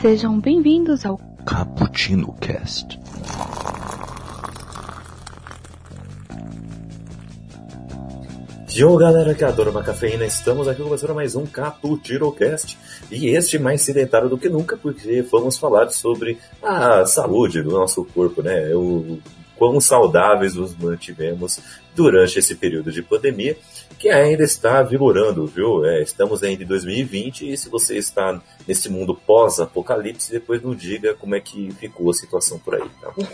[0.00, 3.00] Sejam bem-vindos ao Cappuccino Cast.
[8.70, 12.78] Yo, galera que adora uma cafeína, estamos aqui começando mais um Cappuccino Cast.
[13.10, 18.04] E este mais sedentário do que nunca, porque vamos falar sobre a saúde do nosso
[18.04, 18.72] corpo, né?
[18.76, 19.18] O
[19.58, 21.60] quão saudáveis nos mantivemos
[21.94, 23.56] durante esse período de pandemia,
[23.98, 25.84] que ainda está vigorando, viu?
[25.84, 31.14] É, estamos ainda em 2020 e se você está nesse mundo pós-apocalipse, depois não diga
[31.14, 33.12] como é que ficou a situação por aí, tá?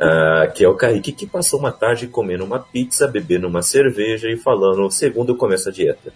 [0.00, 4.28] Ah, que é o Kaique que passou uma tarde comendo uma pizza, bebendo uma cerveja
[4.30, 6.12] e falando, segundo eu começo a dieta.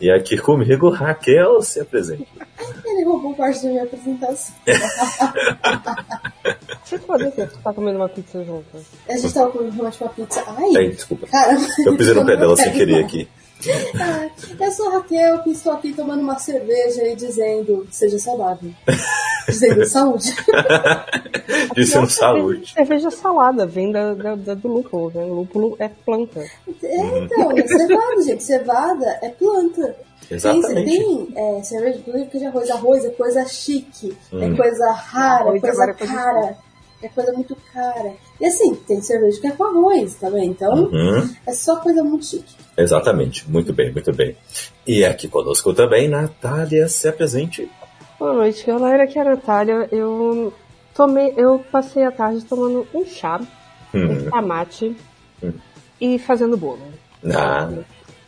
[0.00, 2.26] E aqui comigo, Raquel se apresenta.
[2.84, 4.54] Ele roubou parte da minha apresentação.
[6.86, 8.64] Você pode que tá comendo uma pizza junto.
[9.08, 10.44] A gente tava comendo uma pizza.
[10.46, 11.26] Ai, Ai, desculpa.
[11.26, 11.66] caramba.
[11.84, 13.28] Eu pisei no pé dela sem querer aqui.
[13.98, 14.28] Ah,
[14.60, 18.70] eu sou a Raquel, que estou aqui tomando uma cerveja e dizendo, seja saudável.
[19.48, 20.34] dizendo saúde.
[21.74, 22.72] Dizendo saúde.
[22.72, 25.24] Cerveja salada, vem da, da- da- do lúpulo, né?
[25.24, 26.40] Lúpulo é planta.
[26.82, 28.42] É, então, é cevada, gente.
[28.42, 29.96] Cevada é planta.
[30.30, 30.74] Exatamente.
[30.74, 32.70] Tem, tem é, cerveja inclusive, de arroz.
[32.70, 34.42] Arroz é coisa chique, Hum.
[34.42, 36.58] é coisa rara, é Arroz coisa é coisa cara.
[37.02, 38.14] É coisa muito cara.
[38.40, 40.48] E assim, tem cerveja que é com arroz também.
[40.48, 41.28] Então, Uhum.
[41.46, 42.54] é só coisa muito chique.
[42.76, 44.36] Exatamente, muito bem, muito bem.
[44.86, 47.70] E aqui conosco também, Natália, se apresente.
[48.18, 49.04] Boa noite, galera.
[49.04, 49.88] Aqui é a Natália.
[49.92, 50.52] Eu
[50.94, 53.40] tomei, eu passei a tarde tomando um chá,
[53.94, 54.06] Hum.
[54.12, 54.96] um chá mate
[55.42, 55.52] Hum.
[56.00, 56.80] e fazendo bolo.
[57.34, 57.68] Ah,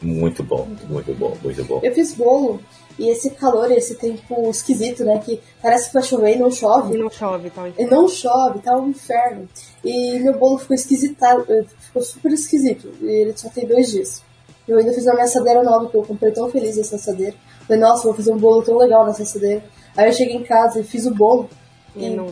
[0.02, 1.80] muito bom, muito bom, muito bom.
[1.82, 2.60] Eu fiz bolo
[2.98, 5.18] e esse calor, esse tempo esquisito, né?
[5.18, 6.98] Que parece que vai chover e não E chove.
[6.98, 7.68] não chove, tá?
[7.78, 9.48] E não chove, tá um inferno.
[9.84, 12.92] E meu bolo ficou esquisitado, eh, ficou super esquisito.
[13.00, 14.22] E ele só tem dois dias.
[14.66, 17.34] Eu ainda fiz uma minha assadeira nova, que eu comprei tão feliz essa assadeira.
[17.66, 19.62] Falei, nossa, vou fazer um bolo tão legal nessa assadeira.
[19.96, 21.48] Aí eu cheguei em casa e fiz o bolo.
[21.96, 22.26] E não.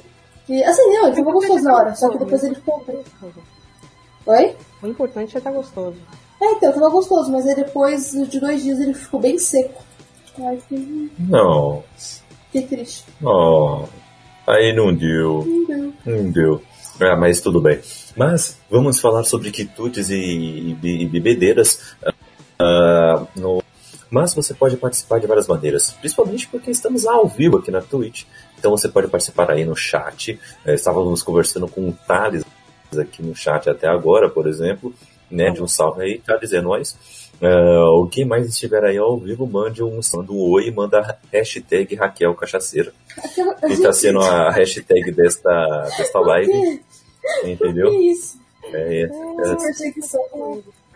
[0.48, 2.82] E, assim, não, ele tava gostoso na hora, só que depois ele ficou.
[4.26, 4.56] Oi?
[4.82, 5.96] O importante é estar gostoso.
[6.40, 9.82] É, então, tava gostoso, mas aí depois de dois dias ele ficou bem seco.
[11.18, 11.82] Não,
[12.52, 13.04] fiquei triste.
[13.22, 13.84] oh,
[14.46, 15.92] aí não deu, Não deu.
[16.04, 16.62] não deu.
[17.00, 17.78] Ah, mas tudo bem.
[18.16, 20.16] Mas vamos falar sobre quitutes e,
[20.82, 21.94] e, e bebedeiras.
[22.58, 23.62] ah, no...
[24.08, 28.24] Mas você pode participar de várias maneiras, principalmente porque estamos ao vivo aqui na Twitch.
[28.58, 30.38] Então você pode participar aí no chat.
[30.64, 32.44] Eh, Estávamos conversando com o Thales
[32.96, 34.94] aqui no chat até agora, por exemplo,
[35.28, 35.50] né?
[35.50, 36.96] De um salve aí, Thales, é nóis.
[37.40, 41.94] Uh, quem mais estiver aí ao vivo, mande um, manda um oi e manda hashtag
[41.94, 42.92] Raquel Cachaceira.
[43.66, 46.80] Que tá sendo a hashtag desta, desta live,
[47.44, 47.90] entendeu?
[47.90, 48.40] Que isso?
[48.72, 50.18] É, é, que só.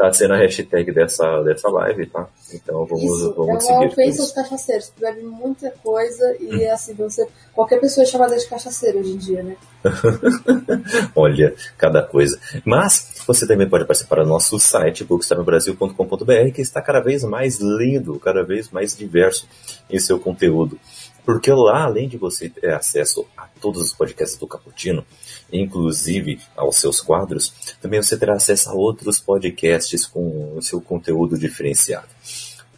[0.01, 2.27] Tá sendo a hashtag dessa, dessa live, tá?
[2.55, 3.95] Então vamos, Isso, vamos é uma seguir.
[3.95, 7.29] com ofensa aos cachaceiros, que bebe muita coisa e assim, você.
[7.53, 9.57] Qualquer pessoa é chamada de cachaceiro hoje em dia, né?
[11.15, 12.41] Olha, cada coisa.
[12.65, 18.19] Mas você também pode participar do nosso site, bookstamebrasil.com.br, que está cada vez mais lindo,
[18.19, 19.47] cada vez mais diverso
[19.91, 20.79] em seu conteúdo.
[21.27, 25.05] Porque lá, além de você ter acesso a todos os podcasts do Caputino,
[25.53, 31.39] inclusive aos seus quadros, também você terá acesso a outros podcasts com o seu conteúdo
[31.39, 32.09] diferenciado.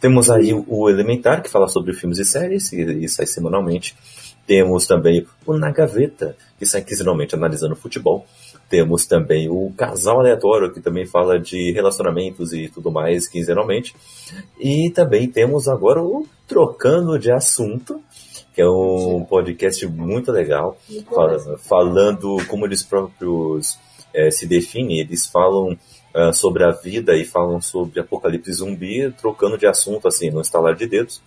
[0.03, 3.95] Temos aí o Elementar, que fala sobre filmes e séries, e, sai semanalmente.
[4.45, 8.25] Temos também o Na Gaveta, que sai quinzenalmente analisando futebol.
[8.69, 13.95] Temos também o Casal Aleatório, que também fala de relacionamentos e tudo mais quinzenalmente.
[14.59, 18.01] E também temos agora o Trocando de Assunto,
[18.53, 20.77] que é um podcast muito legal,
[21.13, 23.77] fala- falando como eles próprios
[24.13, 24.99] eh, se definem.
[24.99, 25.77] Eles falam
[26.13, 30.75] ah, sobre a vida e falam sobre apocalipse zumbi, trocando de assunto assim, no estalar
[30.75, 31.21] de dedos.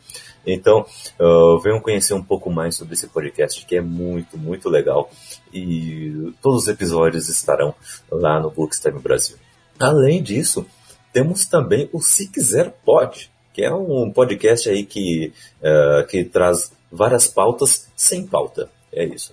[0.47, 0.87] Então,
[1.21, 5.11] ah, venham conhecer um pouco mais sobre esse podcast, que é muito, muito legal.
[5.53, 7.75] E todos os episódios estarão
[8.11, 9.37] lá no Bookstime Brasil.
[9.79, 10.65] Além disso,
[11.13, 15.33] temos também o Se Quiser Pode, que é um podcast aí que,
[15.65, 18.69] ah, que traz várias pautas sem pauta.
[18.93, 19.33] É isso.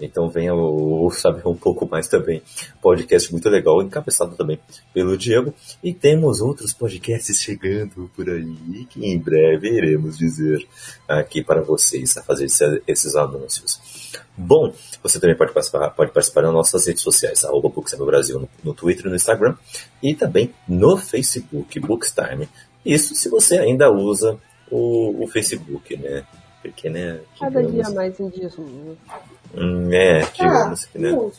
[0.00, 0.52] Então venha
[1.12, 2.40] saber um pouco mais também.
[2.80, 4.60] Podcast muito legal, encabeçado também
[4.92, 5.52] pelo Diego.
[5.82, 10.64] E temos outros podcasts chegando por aí que em breve iremos dizer
[11.08, 13.80] aqui para vocês a fazer esse- esses anúncios.
[14.36, 14.72] Bom,
[15.02, 18.74] você também pode participar, pode participar nas nossas redes sociais, arroba Bookstime Brasil no, no
[18.74, 19.56] Twitter e no Instagram,
[20.00, 22.48] e também no Facebook, Bookstime.
[22.84, 24.38] Isso se você ainda usa
[24.70, 26.24] o, o Facebook, né?
[26.62, 27.20] Porque, né?
[27.38, 28.96] Cada dia mais em desuso.
[29.54, 31.10] Hum, é, Ah, digamos que, né?
[31.12, 31.32] não.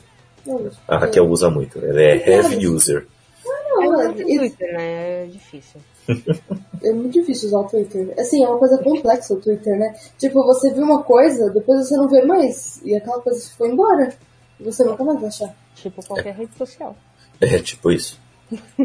[0.45, 0.69] Não.
[0.87, 3.07] A Raquel usa muito, ela é heavy user.
[3.43, 5.23] Não, Olha, no e- Twitter, né?
[5.23, 5.81] É difícil.
[6.83, 8.13] É muito difícil usar o Twitter.
[8.19, 9.95] Assim, é uma coisa complexa o Twitter, né?
[10.19, 12.79] Tipo, você viu uma coisa, depois você não vê mais.
[12.83, 14.13] E aquela coisa foi embora.
[14.59, 15.55] E você nunca mais vai achar.
[15.73, 16.95] Tipo qualquer rede social.
[17.41, 18.19] É tipo isso.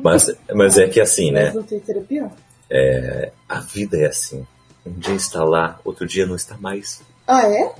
[0.03, 1.47] Mas, mas é que assim, né?
[1.47, 2.31] Mas no Twitter é pior.
[3.49, 4.47] A vida é assim.
[4.87, 7.03] Um dia está lá, outro dia não está mais.
[7.27, 7.73] Ah, é?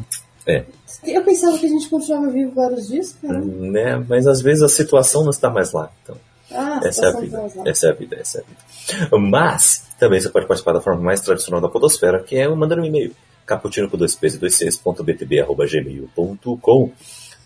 [0.47, 0.65] É.
[1.05, 3.41] Eu pensava que a gente continuava vivo vários dias, cara.
[3.41, 4.05] Né?
[4.09, 5.91] Mas às vezes a situação não está mais lá.
[6.03, 6.17] Então,
[6.53, 7.43] Ah, essa é a vida.
[7.65, 9.19] Essa é a vida, essa é a vida.
[9.19, 12.87] Mas também você pode participar da forma mais tradicional da podosfera, que é mandando um
[12.87, 13.15] e-mail.
[13.47, 16.93] caputino com dois p's e dois c's, ponto btb, arroba gmail.com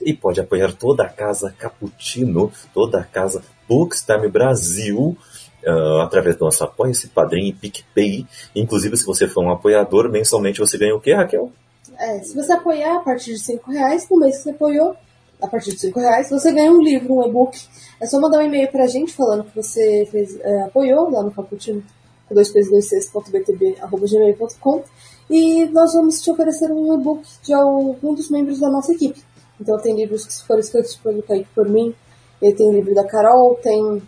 [0.02, 5.16] e pode apoiar toda a casa Caputino, toda a casa Bookstime Brasil,
[5.66, 8.26] ah, através do nosso Apoia-se, Padrim e PicPay.
[8.54, 11.50] Inclusive, se você for um apoiador, mensalmente você ganha o quê, Raquel?
[11.98, 14.96] É, se você apoiar a partir de 5 reais, no mês que você apoiou,
[15.40, 17.56] a partir de 5 reais, você ganha um livro, um e-book.
[18.00, 21.30] É só mandar um e-mail pra gente falando que você fez, é, apoiou lá no
[21.30, 21.82] Caputino,
[22.28, 24.82] com dois p's, dois c's, ponto btb, arroba gmail.com,
[25.30, 29.22] e nós vamos te oferecer um e-book de algum dos membros da nossa equipe.
[29.60, 31.94] Então tem livros que foram escritos pelo Kaique por mim,
[32.40, 34.02] tem livro da Carol, tem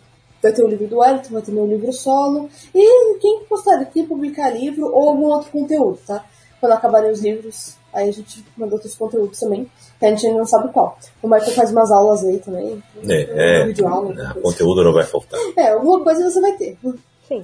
[0.47, 4.05] vai ter o livro do Wellington, vai ter meu livro solo, e quem gostar, quem
[4.05, 6.25] publicar livro ou algum outro conteúdo, tá?
[6.59, 10.39] Quando acabarem os livros, aí a gente manda outros conteúdos também, que a gente ainda
[10.39, 10.97] não sabe qual.
[11.21, 12.81] O Michael faz umas aulas aí também.
[13.07, 14.41] É, é, vídeo aula, né, coisa.
[14.41, 15.39] conteúdo não vai faltar.
[15.55, 16.77] É, alguma coisa você vai ter.
[17.27, 17.43] Sim.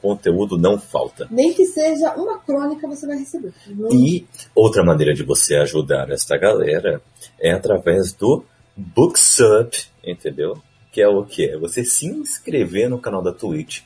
[0.00, 1.26] Conteúdo não falta.
[1.30, 3.52] Nem que seja uma crônica você vai receber.
[3.68, 7.00] Não- E outra maneira de você ajudar esta galera
[7.40, 8.44] é através do
[8.76, 9.70] Booksub,
[10.06, 10.56] entendeu?
[10.94, 11.46] Que é o que?
[11.50, 13.80] É você se inscrever no canal da Twitch.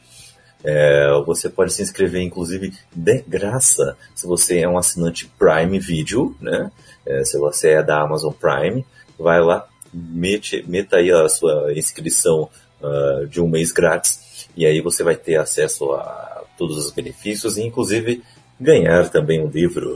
[0.63, 6.37] É, você pode se inscrever, inclusive, de graça, se você é um assinante Prime Video,
[6.39, 6.71] né?
[7.07, 8.85] É, se você é da Amazon Prime,
[9.19, 12.51] vai lá, mete, meta aí a sua inscrição
[12.83, 17.57] ah, de um mês grátis, e aí você vai ter acesso a todos os benefícios,
[17.57, 18.23] e inclusive
[18.61, 19.91] ganhar também um livro.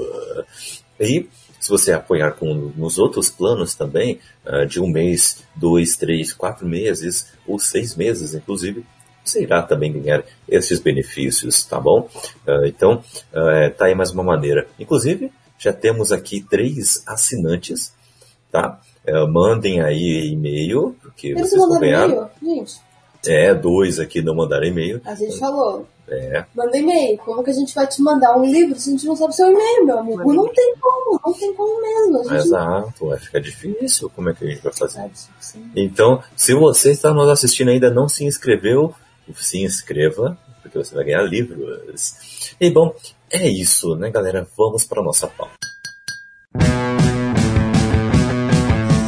[0.99, 1.29] E
[1.63, 6.67] se você apoiar com, nos outros planos também, ah, de um mês, dois, três, quatro
[6.67, 8.85] meses, ou seis meses, inclusive,
[9.25, 12.09] você irá também ganhar esses benefícios, tá bom?
[12.45, 14.67] Ah, então, ah, tá aí mais uma maneira.
[14.77, 17.93] Inclusive, já temos aqui três assinantes,
[18.51, 18.81] tá?
[19.07, 21.63] Ah, mandem aí e-mail, porque Eles vocês?
[22.43, 22.81] Gente,
[23.25, 25.01] É, dois aqui não mandaram e-mail.
[25.05, 25.87] a gente falou.
[26.09, 27.17] É, Manda e-mail.
[27.19, 29.51] Como que a gente vai te mandar um livro se a gente não sabe seu
[29.51, 30.33] e-mail, meu amigo?
[30.33, 32.35] Não tem como, não tem como mesmo.
[32.35, 34.11] Exato, vai ficar difícil.
[34.11, 34.99] Como é que a gente vai fazer?
[34.99, 35.11] não.
[35.77, 38.95] Então, se você está nos assistindo e ainda não se inscreveu,
[39.37, 42.15] se inscreva, porque você vai ganhar livros.
[42.61, 42.95] E bom,
[43.31, 44.47] é isso, né, galera?
[44.57, 45.55] Vamos para nossa pauta.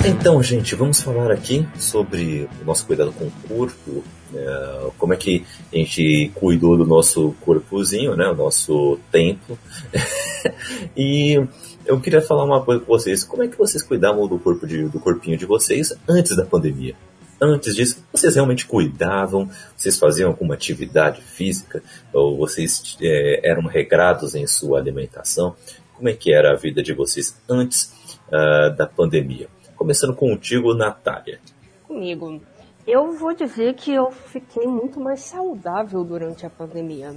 [0.06, 5.16] Então, gente, vamos falar aqui sobre o nosso cuidado com o corpo, né, como é
[5.16, 9.58] que a gente cuidou do nosso corpozinho, né, o nosso templo.
[10.96, 11.40] e
[11.86, 13.24] eu queria falar uma coisa com vocês.
[13.24, 16.94] Como é que vocês cuidavam do corpo de- do corpinho de vocês antes da pandemia?
[17.40, 19.50] Antes disso, vocês realmente cuidavam?
[19.76, 21.82] Vocês faziam alguma atividade física?
[22.12, 25.54] Ou vocês eh, eram regrados em sua alimentação?
[25.94, 27.92] Como é que era a vida de vocês antes
[28.32, 29.48] ah, da pandemia?
[29.76, 31.40] Começando contigo, Natália.
[31.86, 32.40] Comigo.
[32.86, 37.14] Eu vou dizer que eu fiquei muito mais saudável durante a pandemia.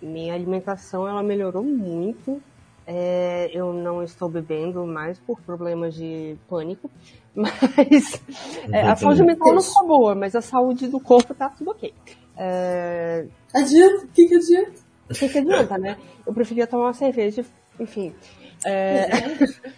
[0.00, 2.42] Minha alimentação ela melhorou muito.
[2.86, 6.90] É, eu não estou bebendo mais por problemas de pânico,
[7.36, 8.20] mas
[8.72, 11.94] é, a saúde mental não ficou boa, mas a saúde do corpo tá tudo ok.
[12.36, 14.04] É, Adianta?
[14.04, 14.72] O que, que adianta?
[15.10, 15.98] o que, que adianta, né?
[16.26, 17.44] Eu preferia tomar uma cerveja,
[17.78, 18.14] enfim.
[18.64, 19.06] É,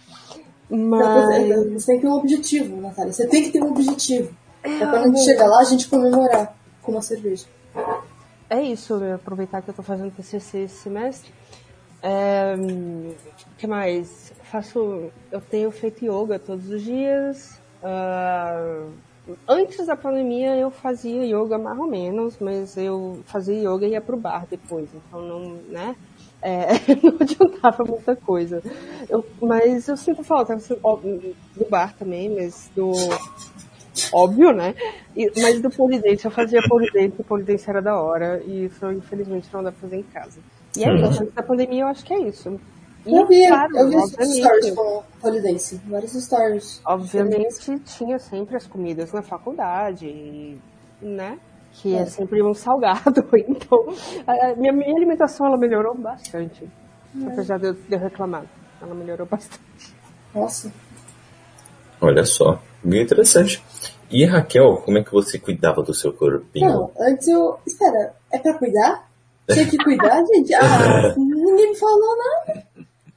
[0.69, 3.13] mas Você tem que ter um objetivo, Natália.
[3.13, 4.35] Você tem que ter um objetivo.
[4.63, 7.45] Pra quando a gente chegar lá, a gente comemorar com uma cerveja.
[8.49, 11.31] é isso, aproveitar que eu tô fazendo TCC esse semestre.
[12.01, 14.33] É, O que mais?
[14.43, 17.59] Faço, eu tenho feito yoga todos os dias.
[17.81, 18.85] Ah,
[19.47, 24.01] antes da pandemia eu fazia yoga mais ou menos, mas eu fazia yoga e ia
[24.01, 25.95] pro bar depois, então não, né?
[26.41, 26.67] É,
[27.01, 28.61] não adiantava muita coisa.
[29.09, 32.91] Eu- mas eu sinto falta assim, do bar também, mas do
[34.11, 34.73] óbvio, né?
[35.15, 39.47] E- mas do polidense, eu fazia polidense, o polidense era da hora, e isso infelizmente
[39.53, 40.39] não dá pra fazer em casa.
[40.75, 40.95] E é Uhum.
[41.09, 42.59] isso, antes da pandemia eu acho que é isso.
[43.05, 45.81] E Eu vi, claro, eu vi stories obviamente, com polidense.
[45.87, 46.81] Vários stories.
[46.85, 50.57] obviamente tinha sempre as comidas na faculdade,
[51.01, 51.37] né?
[51.73, 53.01] Que é sempre um salgado,
[53.47, 53.85] então
[54.27, 56.67] a a minha, minha alimentação ela melhorou bastante.
[57.27, 58.47] Apesar de eu ter reclamado,
[58.81, 59.59] ela melhorou bastante.
[60.33, 60.71] Nossa.
[62.03, 63.63] Olha só, bem interessante.
[64.11, 66.67] E Raquel, como é que você cuidava do seu corpinho?
[66.69, 67.57] Não, antes eu.
[67.65, 69.09] Espera, é pra cuidar?
[69.51, 70.53] Tinha que cuidar, gente?
[70.53, 72.63] Ah, ninguém me falou nada.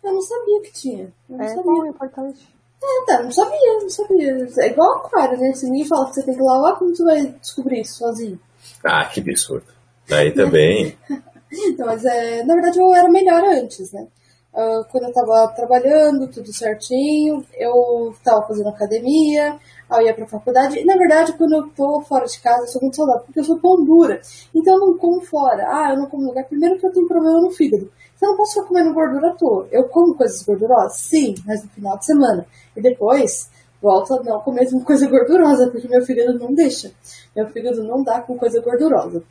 [0.02, 1.12] Eu não sabia que tinha.
[1.28, 1.62] Eu não É sabia.
[1.64, 2.48] bom, é importante.
[2.82, 4.48] É, tá, não sabia, não sabia.
[4.58, 5.52] É igual aquário, né?
[5.54, 8.38] Se ninguém fala que você tem que lavar, como você vai descobrir isso sozinho?
[8.84, 9.66] Ah, que absurdo.
[10.10, 10.96] Aí também.
[11.78, 14.06] Não, mas é, na verdade eu era melhor antes, né?
[14.56, 19.58] Ah, quando eu tava trabalhando, tudo certinho, eu tava fazendo academia,
[19.90, 20.82] aí eu ia pra faculdade.
[20.82, 23.60] Na verdade, quando eu tô fora de casa, eu sou muito saudável, porque eu sou
[23.60, 24.18] pão dura.
[24.54, 25.66] Então eu não como fora.
[25.68, 26.44] Ah, eu não como lugar.
[26.46, 27.92] Primeiro que eu tenho problema no fígado.
[28.16, 29.68] Então eu não posso ficar comendo gordura à toa.
[29.70, 31.00] Eu como coisas gordurosas?
[31.00, 32.46] Sim, mas no final de semana.
[32.74, 33.50] E depois,
[33.82, 36.92] volto a não comer coisa gordurosa, porque meu fígado não deixa.
[37.36, 39.22] Meu fígado não dá com coisa gordurosa.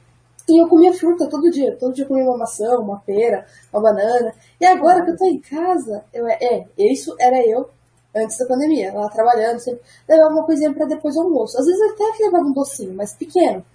[0.47, 1.75] E eu comia fruta todo dia.
[1.77, 4.33] Todo dia eu comia uma maçã, uma pera, uma banana.
[4.59, 7.69] E agora que eu tô em casa, eu, é, isso era eu
[8.15, 8.93] antes da pandemia.
[8.93, 11.57] Lá trabalhando, sempre levava uma coisinha pra depois do almoço.
[11.57, 13.65] Às vezes até levava um docinho, mas pequeno.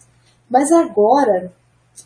[0.48, 1.52] Mas agora,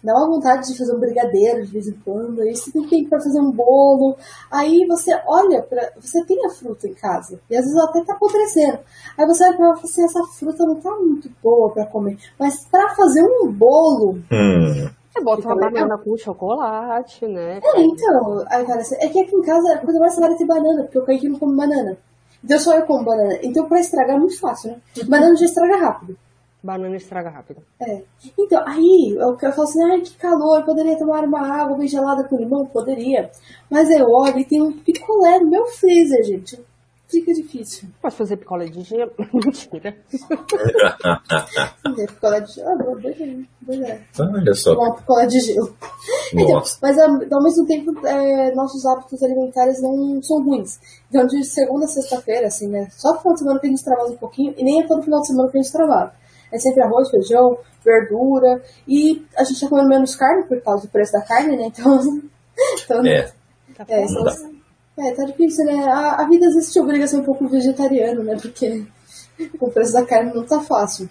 [0.03, 2.41] dá uma vontade de fazer um brigadeiro de vez em quando.
[2.43, 4.17] Aí você tem que ir pra fazer um bolo.
[4.51, 5.91] Aí você olha pra.
[6.01, 7.41] Você tem a fruta em casa.
[7.51, 8.79] E às vezes ela até tá apodrecendo.
[9.19, 11.87] Aí você olha pra ela e fala assim: essa fruta não tá muito boa pra
[11.87, 12.17] comer.
[12.39, 14.19] Mas pra fazer um bolo.
[14.31, 15.71] Hum, Você bota uma legal.
[15.73, 17.61] banana com chocolate, né?
[17.63, 18.45] É, então.
[18.51, 20.99] Aí, cara, é que aqui em casa a coisa mais saudável é ter banana, porque
[20.99, 21.97] o Kaique não come banana.
[22.43, 23.39] Então só eu como banana.
[23.43, 24.77] Então pra estragar é muito fácil, né?
[25.09, 26.17] Banana já estraga rápido.
[26.65, 27.61] Banana estraga rápido.
[27.79, 28.03] É.
[28.39, 31.87] Então, aí eu, eu falo assim, ai que calor, eu poderia tomar uma água bem
[31.87, 32.65] gelada com limão?
[32.65, 33.31] Poderia.
[33.71, 36.59] Mas eu olho e tem um picolé no meu freezer, gente.
[37.07, 37.91] Fica difícil.
[38.01, 39.13] Pode fazer picolé de gelo.
[39.33, 39.95] Mentira.
[41.95, 42.69] Tem picolé de gelo.
[42.71, 44.01] Ah, boa, boa ideia, boa ideia.
[44.19, 44.75] olha só.
[44.75, 45.77] Tomar um picolé de gelo.
[46.33, 50.81] Então, mas ao, ao mesmo tempo, é, nossos hábitos alimentares não são ruins.
[51.09, 52.89] Então, de segunda a sexta-feira, assim, né?
[52.91, 55.03] Só no final de semana que a gente travava um pouquinho, e nem é todo
[55.03, 56.13] final de semana que a gente travava.
[56.55, 60.89] É sempre arroz, feijão, verdura, e a gente tá comendo menos carne por causa do
[60.89, 61.65] preço da carne, né?
[61.67, 61.99] Então,
[62.85, 63.33] então É.
[63.75, 64.25] Tá é, então,
[64.97, 65.85] é, tá difícil, né?
[65.85, 68.37] A, a vida às vezes te obriga a ser um pouco vegetariano, né?
[68.41, 68.85] Porque
[69.61, 71.09] o preço da carne não tá fácil.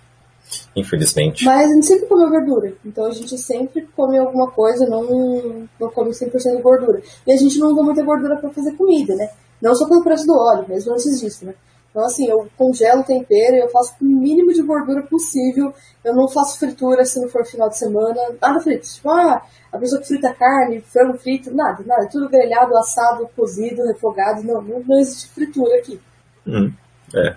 [0.76, 1.44] Infelizmente.
[1.44, 2.74] Mas a gente sempre comeu gordura.
[2.86, 7.02] Então a gente sempre come alguma coisa, não, não come 100% de gordura.
[7.28, 9.30] E a gente não usa muita gordura pra fazer comida, né?
[9.62, 11.54] Não só pelo preço do óleo, mesmo antes disso, né?
[11.94, 15.72] Então assim, eu congelo o tempero, eu faço com o mínimo de gordura possível.
[16.04, 18.20] Eu não faço fritura se não for final de semana.
[18.42, 18.88] Nada frito.
[18.88, 22.10] Tipo, ah, a pessoa que frita carne, frango frito, nada, nada.
[22.12, 24.42] Tudo grelhado, assado, cozido, refogado.
[24.44, 26.02] Não, não, não existe fritura aqui.
[26.48, 26.74] Hum,
[27.16, 27.36] é.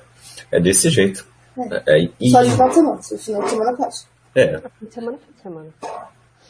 [0.53, 1.27] É desse jeito.
[1.87, 3.03] É, e- Só de final de semana.
[3.03, 3.97] Se final de semana pode.
[4.35, 4.59] é.
[4.79, 5.69] Fim de semana, fim de semana.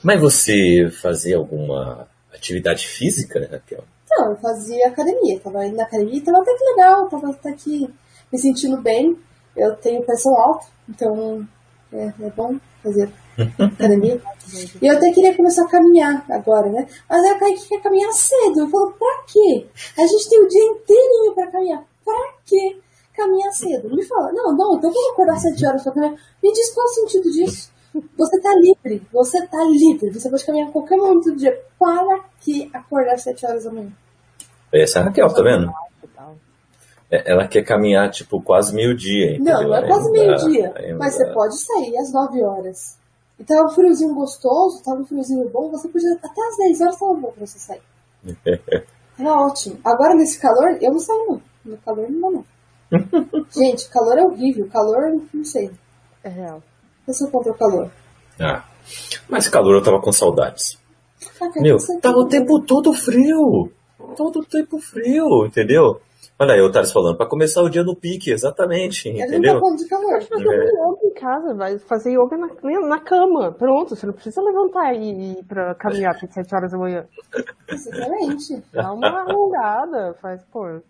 [0.02, 3.84] Mas você fazia alguma atividade física, Raquel?
[4.10, 5.40] Não, eu fazia academia.
[5.40, 7.92] Tava indo na academia e tava até que legal, tava até que
[8.32, 9.16] me sentindo bem.
[9.56, 11.46] Eu tenho pressão alta, então
[11.92, 13.10] é, é bom fazer
[13.58, 14.20] academia.
[14.80, 16.86] E eu até queria começar a caminhar agora, né?
[17.10, 18.60] Mas aí o Kaique quer caminhar cedo.
[18.60, 19.66] Eu falo, pra quê?
[19.98, 21.84] A gente tem o dia inteirinho pra caminhar.
[22.04, 22.78] Pra quê
[23.12, 23.88] caminhar cedo?
[23.92, 26.14] Me fala, não, não, então vamos acordar 7 horas pra caminhar.
[26.40, 27.72] Me diz qual é o sentido disso.
[28.16, 30.12] Você tá livre, você tá livre.
[30.12, 31.58] Você pode caminhar a qualquer momento do dia.
[31.78, 33.92] Para que acordar às 7 horas da manhã?
[34.72, 35.70] Essa é a Raquel, tá vendo?
[37.10, 39.68] É, Ela quer caminhar, tipo, quase meio-dia, Não, entendeu?
[39.68, 40.74] não é quase meio-dia.
[40.98, 42.98] Mas você pode sair às 9 horas.
[43.38, 46.10] E tava um friozinho gostoso, tava um friozinho bom, você podia.
[46.22, 47.82] Até às 10 horas tava bom pra você sair.
[49.18, 49.78] Era ótimo.
[49.84, 51.42] Agora nesse calor, eu não saio não.
[51.64, 52.44] No calor não dá não.
[53.50, 54.68] Gente, calor é horrível.
[54.68, 55.70] Calor, não sei.
[56.24, 56.62] É real.
[57.06, 57.90] Eu sou contra o calor.
[58.40, 58.64] Ah,
[59.28, 60.78] mas calor eu tava com saudades.
[61.40, 63.70] Ah, cara, Meu, você- tava o tempo todo frio.
[64.16, 66.00] Todo o tempo frio, entendeu?
[66.38, 69.26] Olha aí o Thales falando, pra começar o dia no pique, exatamente, Ele não tá
[69.32, 69.60] entendeu?
[69.60, 70.22] falando de calor.
[70.22, 70.64] Fazer É.
[70.66, 72.48] yoga em casa, vai fazer yoga na,
[72.88, 73.52] na cama.
[73.52, 77.06] Pronto, você não precisa levantar e ir pra caminhar às 7 horas da manhã.
[77.68, 78.62] Exatamente.
[78.70, 80.80] Dá uma alongada, faz, pô.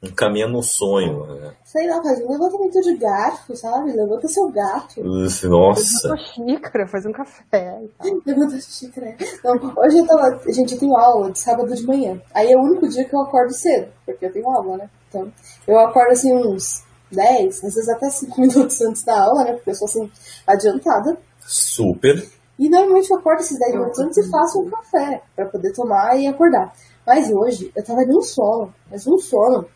[0.00, 1.26] Um caminho no sonho.
[1.26, 1.52] né?
[1.64, 3.92] Sei lá, faz um levantamento de gato, sabe?
[3.92, 4.94] Levanta seu gato.
[4.94, 6.08] Faz Nossa.
[6.08, 7.80] uma xícara, faz um café.
[8.24, 9.16] Levanta a xícara.
[9.42, 10.38] Não, hoje eu tava.
[10.52, 12.20] Gente, eu tenho aula de sábado de manhã.
[12.32, 14.90] Aí é o único dia que eu acordo cedo, porque eu tenho aula, né?
[15.08, 15.32] Então,
[15.66, 19.52] eu acordo assim uns 10, às vezes até 5 minutos antes da aula, né?
[19.54, 20.10] Porque eu sou assim,
[20.46, 21.18] adiantada.
[21.40, 22.24] Super.
[22.58, 26.16] E normalmente eu acordo esses 10 minutos antes e faço um café pra poder tomar
[26.18, 26.72] e acordar.
[27.08, 29.66] Mas hoje eu tava num sono, mas um sono,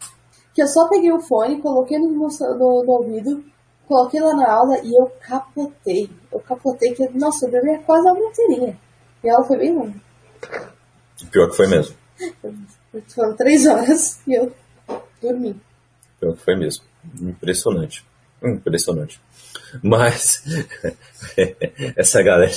[0.52, 3.42] que eu só peguei o fone, coloquei no, no, no- ouvido,
[3.88, 6.10] coloquei lá na aula e eu capotei.
[6.30, 8.78] Eu capotei, que, nossa, eu dormi quase a aula inteirinha.
[9.24, 9.94] E a aula foi bem longa.
[11.30, 11.96] Pior que foi mesmo.
[13.14, 14.52] Foram três horas e eu
[15.22, 15.58] dormi.
[16.20, 16.84] Pior que foi mesmo.
[17.18, 18.04] Impressionante.
[18.42, 19.18] Impressionante.
[19.82, 20.42] Mas
[21.96, 22.52] essa galera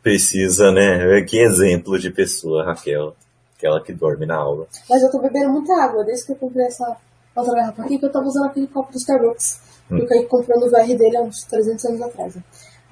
[0.00, 1.22] precisa, né?
[1.22, 3.16] Que exemplo de pessoa, Raquel.
[3.62, 4.66] Aquela que dorme na aula.
[4.90, 6.96] Mas eu tô bebendo muita água desde que eu comprei essa
[7.36, 9.60] outra garrafa aqui, que eu tava usando aquele copo do Starbucks.
[9.88, 9.96] Hum.
[9.96, 12.34] Que eu caí comprando o VR dele há uns 300 anos atrás.
[12.34, 12.42] Né?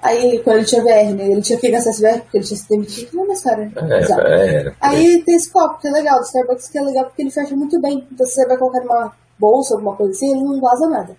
[0.01, 1.27] Aí, quando ele tinha VR, né?
[1.29, 3.13] Ele tinha que gastar esse VR porque ele tinha se demitido.
[3.13, 3.71] Não é mais caro, né?
[3.75, 7.21] É, é, Aí tem esse copo que é legal, do Starbucks que é legal porque
[7.21, 8.07] ele fecha muito bem.
[8.09, 11.15] Então, se você vai colocar numa bolsa, alguma coisa assim, ele não vaza nada.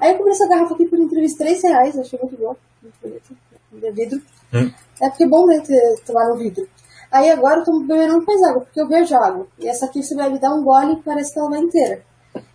[0.00, 2.56] Aí eu comprei essa garrafa aqui por entrevista 3 reais, achei muito bom.
[2.82, 3.36] Muito bonito.
[3.82, 4.20] É vidro.
[4.52, 4.70] Hum.
[5.00, 6.68] É porque é bom né, ter, tomar no vidro.
[7.16, 9.46] Aí agora eu tô bebendo mais água, porque eu vejo água.
[9.58, 12.02] E essa aqui você vai me dar um gole e parece que ela vai inteira.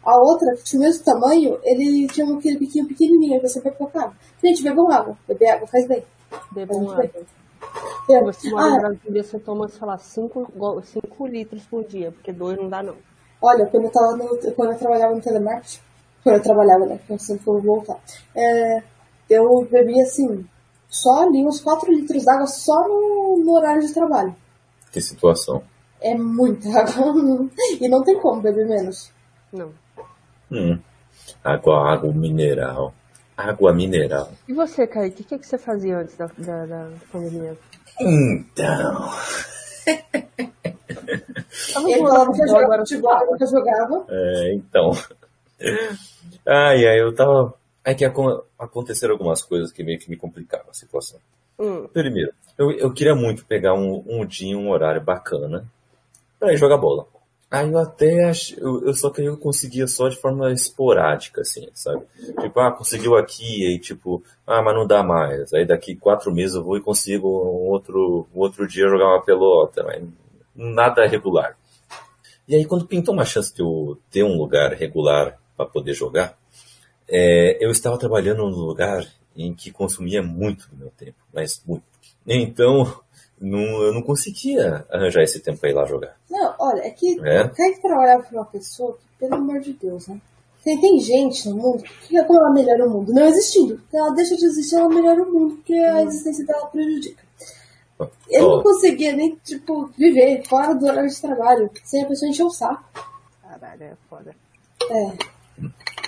[0.06, 3.72] A outra, que tinha o mesmo tamanho, ele tinha aquele biquinho pequenininho, aí você vai
[3.72, 4.15] colocar água.
[4.44, 5.18] Gente, bebam água.
[5.27, 6.06] Beber água faz bem.
[6.51, 7.10] Bebam água.
[8.08, 8.24] É.
[8.24, 12.56] Você mora ah, no Brasil, você toma, sei lá, 5 litros por dia, porque dois
[12.58, 12.96] não dá não.
[13.41, 15.80] Olha, quando eu, tava no, quando eu trabalhava no telemarketing,
[16.24, 18.00] quando eu trabalhava, né, que eu vou voltar,
[18.36, 18.84] é,
[19.27, 20.46] eu bebia assim,
[20.88, 24.36] só ali uns 4 litros d'água só no, no horário de trabalho.
[24.91, 25.63] Que situação.
[26.01, 27.50] É muita água.
[27.79, 29.12] e não tem como beber menos.
[29.51, 29.71] Não.
[30.51, 30.79] Hum.
[31.43, 32.93] Água, água mineral.
[33.38, 34.31] Água mineral.
[34.48, 37.57] E você, Kaique, o que, que você fazia antes da, da, da pandemia?
[38.00, 39.10] Então.
[41.88, 44.05] Ele falava que eu jogava futebol, que eu jogava.
[44.10, 44.91] É, então.
[46.48, 47.53] Ai, ai, eu tava.
[47.83, 51.19] É que aconteceram algumas coisas que meio que me complicavam a situação.
[51.62, 51.88] Hum.
[51.94, 55.63] Primeiro, eu, eu queria muito pegar um, um dia, um horário bacana
[56.39, 57.06] pra ir jogar bola.
[57.51, 58.58] Aí eu até ach...
[58.58, 62.01] eu, eu, só que eu conseguia só de forma esporádica, assim, sabe?
[62.41, 65.53] Tipo, ah, conseguiu aqui, aí tipo, ah, mas não dá mais.
[65.53, 69.22] Aí daqui quatro meses eu vou e consigo um outro, um outro dia jogar uma
[69.22, 70.03] pelota, mas
[70.56, 71.56] nada regular.
[72.48, 76.36] E aí quando pintou uma chance de eu ter um lugar regular para poder jogar,
[77.08, 81.84] é, eu estava trabalhando num lugar em que consumia muito do meu tempo, mas muito.
[82.28, 83.02] Então,
[83.40, 86.16] não, eu não conseguia arranjar esse tempo para ir lá jogar.
[86.30, 87.48] Não, olha, é que é?
[87.48, 90.20] que trabalhava com uma pessoa que, pelo amor de Deus, né?
[90.63, 93.82] Tem, tem gente no mundo que quer como ela melhora o mundo, não existindo.
[93.91, 96.08] Ela deixa de existir, ela melhora o mundo, porque a hum.
[96.08, 97.24] existência dela prejudica.
[98.30, 98.56] Eu oh.
[98.58, 102.50] não conseguia nem, tipo, viver fora do horário de trabalho, sem a pessoa encher o
[102.50, 102.84] saco.
[103.41, 104.36] Caralho, é foda.
[104.89, 105.31] É.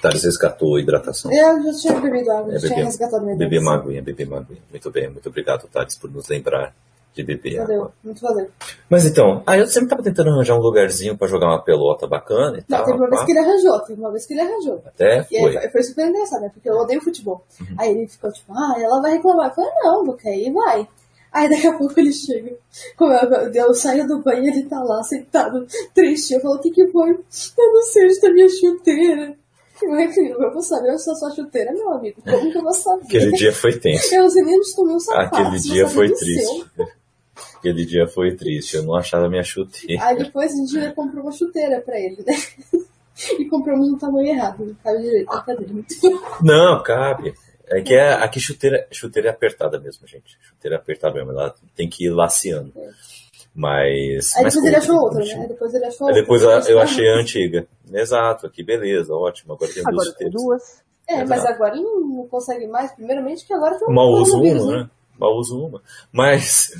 [0.03, 1.31] Thales resgatou a hidratação.
[1.31, 4.39] Eu já tinha bebido água, é, já tinha resgatado minha Beber uma aguinha, beber uma
[4.39, 4.61] aguinha.
[4.69, 6.75] Muito bem, muito obrigado, Thales, por nos lembrar
[7.13, 7.93] de beber valeu, água.
[8.03, 8.49] Muito valeu.
[8.89, 12.57] Mas então, aí eu sempre tava tentando arranjar um lugarzinho pra jogar uma pelota bacana
[12.57, 12.85] e Não, tal.
[12.85, 14.83] Teve uma vez que ele arranjou, teve uma vez que ele arranjou.
[14.85, 15.57] Até e foi.
[15.57, 16.51] Aí, foi super engraçado, né?
[16.53, 17.45] Porque eu odeio futebol.
[17.61, 17.75] Uhum.
[17.79, 19.49] Aí ele ficou tipo, ah, ela vai reclamar.
[19.49, 20.87] Eu falei, não, querer ir, vai.
[21.31, 22.57] Aí daqui a pouco ele chega.
[22.97, 26.33] Como eu, eu saio do banho ele tá lá sentado, triste.
[26.33, 27.11] Eu falo, o que que foi?
[27.11, 29.42] Eu não sei onde tá minha chuteira.
[29.83, 32.21] Eu vou saber onde está sua chuteira, meu amigo.
[32.21, 33.05] Como que eu vou saber?
[33.05, 34.13] Aquele dia foi tenso.
[34.13, 35.39] Eu não sei nem sapatos.
[35.39, 36.65] Aquele dia foi triste.
[37.57, 38.75] Aquele dia foi triste.
[38.75, 40.03] Eu não achava minha chuteira.
[40.05, 42.33] Aí depois a gente comprou uma chuteira pra ele, né?
[43.37, 44.65] E compramos no tamanho errado.
[44.65, 45.73] Não cabe direito na cadeira.
[46.41, 47.33] Não, cabe.
[47.67, 50.37] É que é, aqui chuteira, chuteira é apertada mesmo, gente.
[50.41, 51.31] Chuteira é apertada mesmo.
[51.31, 52.73] Ela tem que ir laceando.
[52.75, 52.89] É.
[53.55, 54.35] Mas.
[54.35, 55.47] Aí depois ele achou outra, né?
[55.47, 56.21] depois ele achou outra.
[56.21, 57.67] Depois eu, eu achei a antiga.
[57.91, 59.53] Exato, aqui beleza, ótimo.
[59.53, 60.83] Agora tem agora duas tem duas.
[61.07, 61.29] É, Exato.
[61.29, 64.77] mas agora não consegue mais, primeiramente, que agora tem um Mal uso uma, né?
[64.83, 64.89] né?
[65.19, 65.81] Mal uso uma.
[66.11, 66.71] Mas.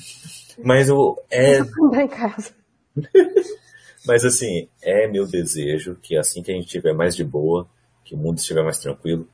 [0.63, 1.19] Mas o.
[1.31, 1.59] É...
[1.59, 2.51] em casa.
[4.05, 7.67] mas assim, é meu desejo que assim que a gente estiver mais de boa,
[8.05, 9.27] que o mundo estiver mais tranquilo,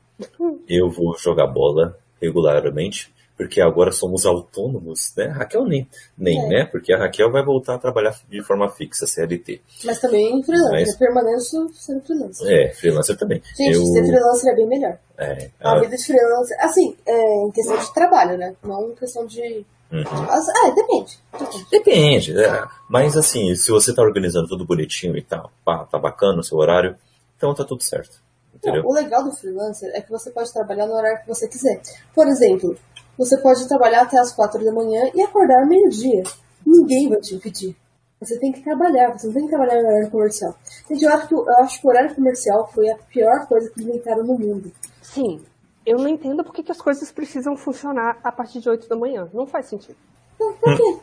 [0.66, 5.28] eu vou jogar bola regularmente porque agora somos autônomos, né?
[5.28, 6.48] Raquel nem, nem é.
[6.50, 6.66] né?
[6.66, 9.62] Porque a Raquel vai voltar a trabalhar de forma fixa, CLT.
[9.86, 10.98] Mas também freelancer, Mas...
[10.98, 12.52] permanência sendo freelancer.
[12.52, 13.42] É, freelancer também.
[13.56, 13.86] Gente, Eu...
[13.86, 14.98] ser freelancer é bem melhor.
[15.18, 15.72] É, a...
[15.72, 18.54] a vida de freelancer, assim, é, em questão de trabalho, né?
[18.62, 19.66] Não em questão de...
[19.90, 20.04] Uhum.
[20.04, 21.18] Ah, depende.
[21.72, 22.38] Depende.
[22.38, 22.64] É.
[22.90, 26.58] Mas assim, se você tá organizando tudo bonitinho e tal, pá, tá bacana o seu
[26.58, 26.94] horário,
[27.38, 28.22] então tá tudo certo.
[28.66, 31.82] Não, o legal do freelancer é que você pode trabalhar no horário que você quiser.
[32.14, 32.76] Por exemplo,
[33.20, 36.24] você pode trabalhar até as quatro da manhã e acordar meio-dia.
[36.66, 37.76] Ninguém vai te impedir.
[38.22, 40.56] Você tem que trabalhar, você não tem que trabalhar no horário comercial.
[40.90, 43.82] Gente, eu acho, que, eu acho que o horário comercial foi a pior coisa que
[43.82, 44.72] inventaram no mundo.
[45.02, 45.42] Sim.
[45.86, 49.28] Eu não entendo por que, as coisas precisam funcionar a partir de 8 da manhã.
[49.34, 49.98] Não faz sentido.
[50.38, 51.00] Por, por quê?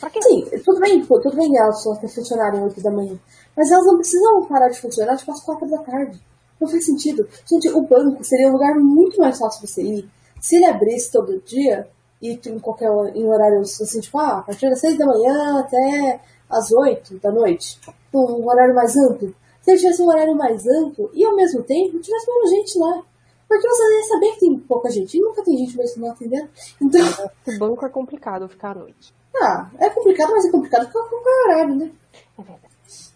[0.00, 0.22] Pra quê?
[0.22, 3.18] Sim, tudo bem, tudo bem elas só funcionarem 8 da manhã.
[3.54, 6.18] Mas elas não precisam parar de funcionar tipo às 4 da tarde.
[6.58, 7.28] Não faz sentido.
[7.46, 10.08] Gente, o banco seria um lugar muito mais fácil você ir
[10.40, 11.88] se ele abrisse todo dia,
[12.20, 16.20] e em qualquer em horário assim, tipo, ah, a partir das 6 da manhã até
[16.50, 17.78] as 8 da noite,
[18.12, 19.32] um horário mais amplo.
[19.62, 23.02] Se ele tivesse um horário mais amplo e ao mesmo tempo tivesse menos gente lá.
[23.46, 25.16] Porque você ia saber que tem pouca gente.
[25.16, 26.48] E nunca tem gente mesmo não atendendo.
[26.80, 27.06] Então.
[27.46, 29.14] O banco é complicado ficar à noite.
[29.36, 31.90] Ah, é complicado, mas é complicado ficar com o horário, né?
[32.38, 32.68] É verdade.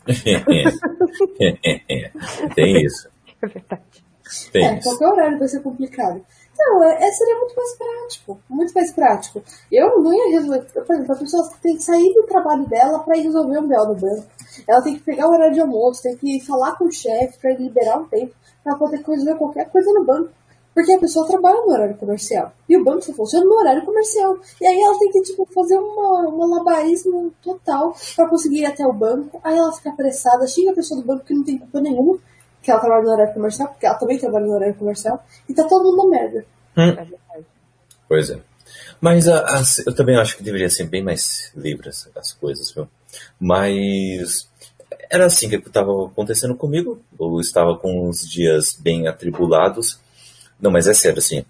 [2.54, 3.08] tem isso.
[3.42, 4.04] É verdade.
[4.52, 4.88] Tem é, isso.
[4.88, 6.24] qualquer horário vai ser complicado.
[6.62, 8.40] Então, é, é, seria muito mais prático.
[8.48, 9.42] Muito mais prático.
[9.70, 10.60] Eu não ia resolver.
[10.72, 13.86] Por exemplo, a pessoa tem que sair do trabalho dela para ir resolver um BO
[13.88, 14.26] no banco.
[14.68, 17.54] Ela tem que pegar o horário de almoço, tem que falar com o chefe para
[17.54, 20.30] liberar um tempo para poder resolver qualquer coisa no banco.
[20.74, 22.52] Porque a pessoa trabalha no horário comercial.
[22.66, 24.38] E o banco só funciona no horário comercial.
[24.60, 28.86] E aí ela tem que, tipo, fazer uma, um malabarismo total para conseguir ir até
[28.86, 29.38] o banco.
[29.44, 32.18] Aí ela fica apressada, xinga a pessoa do banco que não tem culpa nenhuma,
[32.62, 35.24] que ela trabalha no horário comercial, porque ela também trabalha no horário comercial.
[35.48, 36.46] E tá todo mundo na merda.
[36.76, 37.16] É verdade.
[38.08, 38.38] Pois é.
[39.00, 42.70] Mas a- as- eu também acho que deveria ser bem mais livre as, as coisas,
[42.72, 42.88] viu?
[43.38, 44.48] Mas
[45.10, 47.02] era assim que estava acontecendo comigo.
[47.18, 49.98] Eu estava com uns dias bem atribulados.
[50.60, 51.44] Não, mas é sério, assim.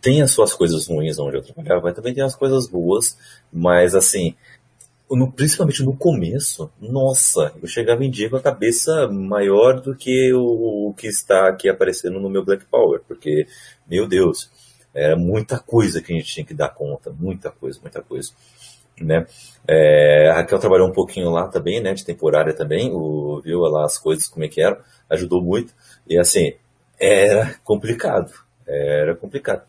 [0.00, 3.16] Tem as suas coisas ruins onde eu trabalhava, mas também tem as coisas boas.
[3.52, 4.36] Mas, assim,
[5.16, 10.32] no- principalmente no começo, nossa, eu chegava em dia com a cabeça maior do que
[10.32, 13.00] o, o que está aqui aparecendo no meu Black Power.
[13.06, 13.46] Porque,
[13.88, 14.50] meu Deus,
[14.94, 17.10] era muita coisa que a gente tinha que dar conta.
[17.10, 18.30] Muita coisa, muita coisa
[19.00, 19.26] né?
[19.66, 21.94] É, a Raquel trabalhou um pouquinho lá também, né?
[21.94, 25.72] De temporária também, o, viu lá as coisas como é que eram, ajudou muito.
[26.06, 26.54] E assim,
[26.98, 28.32] era complicado,
[28.66, 29.64] era complicado.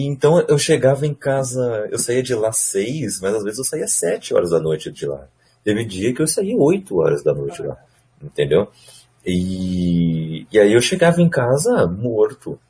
[0.00, 3.88] Então eu chegava em casa, eu saía de lá seis, mas às vezes eu saía
[3.88, 5.26] sete horas da noite de lá.
[5.64, 7.76] Teve dia que eu saía oito horas da noite lá,
[8.22, 8.68] entendeu?
[9.26, 12.60] E, e aí eu chegava em casa morto,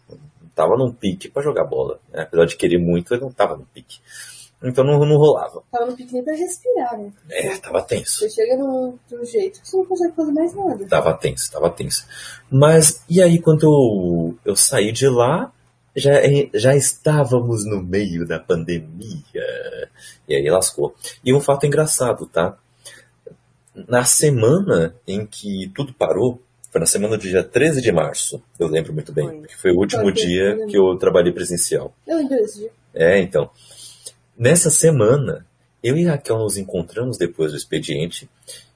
[0.55, 2.01] tava num pique para jogar bola.
[2.11, 2.23] né?
[2.23, 3.99] Apesar de querer muito, eu não tava no pique.
[4.62, 5.62] Então não, não rolava.
[5.71, 7.12] Tava no pique nem pra respirar, né?
[7.29, 8.21] É, tava tenso.
[8.21, 10.87] Você chega num, de um jeito que você não consegue fazer mais nada.
[10.88, 12.07] Tava tenso, tava tenso.
[12.51, 15.53] Mas, e aí quando eu, eu saí de lá,
[15.99, 16.13] já,
[16.55, 19.89] já estávamos no meio da pandemia.
[20.29, 20.95] E aí lascou.
[21.25, 22.57] E um fato engraçado, tá?
[23.89, 28.67] Na semana em que tudo parou, foi na semana do dia 13 de março, eu
[28.69, 29.47] lembro muito bem, Foi.
[29.47, 31.95] que foi o último Foi, dia que eu trabalhei presencial.
[32.07, 32.71] Eu lembro desse dia.
[32.95, 33.49] É, então.
[34.37, 35.47] Nessa semana,
[35.83, 38.29] eu e a Raquel nos encontramos depois do expediente.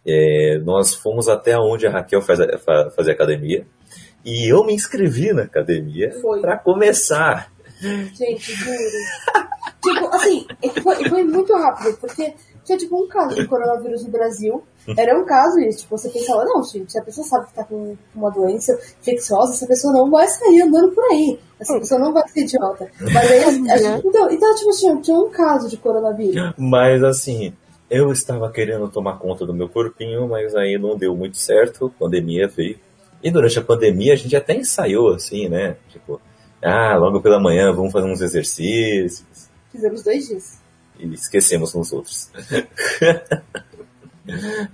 [0.06, 3.66] É, nós fomos até onde a Raquel faz, a- fa- fazia academia.
[4.24, 7.50] E eu me inscrevi na academia para começar.
[7.80, 8.78] Gente, juro.
[9.82, 10.46] tipo, assim,
[10.82, 12.32] foi, foi muito rápido, porque
[12.64, 14.62] tinha tipo um caso de coronavírus no Brasil.
[14.96, 17.96] Era um caso e tipo, você pensava, não, gente, a pessoa sabe que tá com
[18.14, 21.38] uma doença infecciosa, essa pessoa não vai sair andando por aí.
[21.60, 22.88] Essa pessoa não vai ser idiota.
[23.00, 26.34] Mas aí, a gente- então, então, tipo, tinha, tinha um caso de coronavírus.
[26.56, 27.52] Mas assim,
[27.90, 31.86] eu estava querendo tomar conta do meu corpinho, mas aí não deu muito certo.
[31.86, 32.78] A pandemia veio.
[33.22, 35.76] E durante a pandemia a gente até ensaiou assim, né?
[35.88, 36.20] Tipo,
[36.62, 39.48] ah, logo pela manhã vamos fazer uns exercícios.
[39.70, 40.60] Fizemos dois dias.
[40.98, 42.30] e esquecemos nos outros.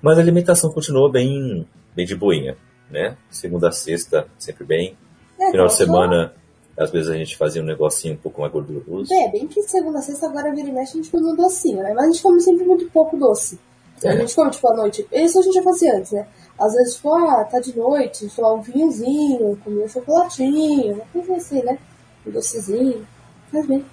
[0.02, 2.56] Mas a alimentação continuou bem, bem de boinha,
[2.90, 3.16] né?
[3.30, 4.96] Segunda a sexta, sempre bem.
[5.40, 6.34] É, Final de semana,
[6.76, 9.12] às vezes a gente fazia um negocinho um pouco mais gorduroso.
[9.12, 11.92] É, bem que segunda, sexta, agora vira e mexe, a gente come um docinho, né?
[11.94, 13.58] Mas a gente come sempre muito pouco doce.
[14.04, 14.16] A É.
[14.18, 15.06] gente come, tipo, à noite.
[15.10, 16.26] Isso a gente já fazia antes, né?
[16.58, 21.36] Às vezes, tipo, ah, tá de noite, lá, um vinhozinho, comia um chocolatinho, uma coisa
[21.36, 21.78] assim, né?
[22.26, 23.06] Um docezinho.
[23.52, 23.84] Faz bem.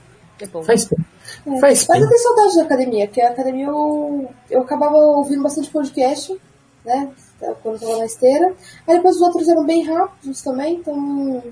[0.41, 0.63] É bom.
[0.63, 1.05] Faz bem.
[1.45, 1.59] É.
[1.59, 5.69] Faz Mas eu tenho saudade da academia, porque a academia eu, eu acabava ouvindo bastante
[5.69, 6.35] podcast,
[6.83, 7.11] né?
[7.61, 8.53] Quando eu tava na esteira.
[8.87, 11.43] Aí depois os outros eram bem rápidos também, então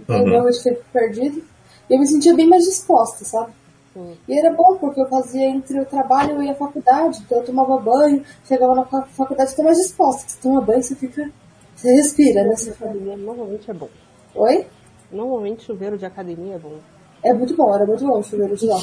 [0.00, 0.28] então Uhum.
[0.30, 1.42] realmente fiquei perdido.
[1.88, 3.52] E eu me sentia bem mais disposta, sabe?
[3.94, 4.16] Sim.
[4.28, 7.78] E era bom, porque eu fazia entre o trabalho e a faculdade, então eu tomava
[7.78, 10.28] banho, chegava na fa- faculdade e tô mais disposta.
[10.28, 11.30] Você toma banho, você fica.
[11.76, 12.56] Você respira, né?
[12.56, 13.88] Você fala, Academia normalmente é bom.
[14.34, 14.66] Oi?
[15.12, 16.78] Normalmente chuveiro de academia é bom.
[17.22, 18.80] É muito bom, era muito bom o chuveiro de lá.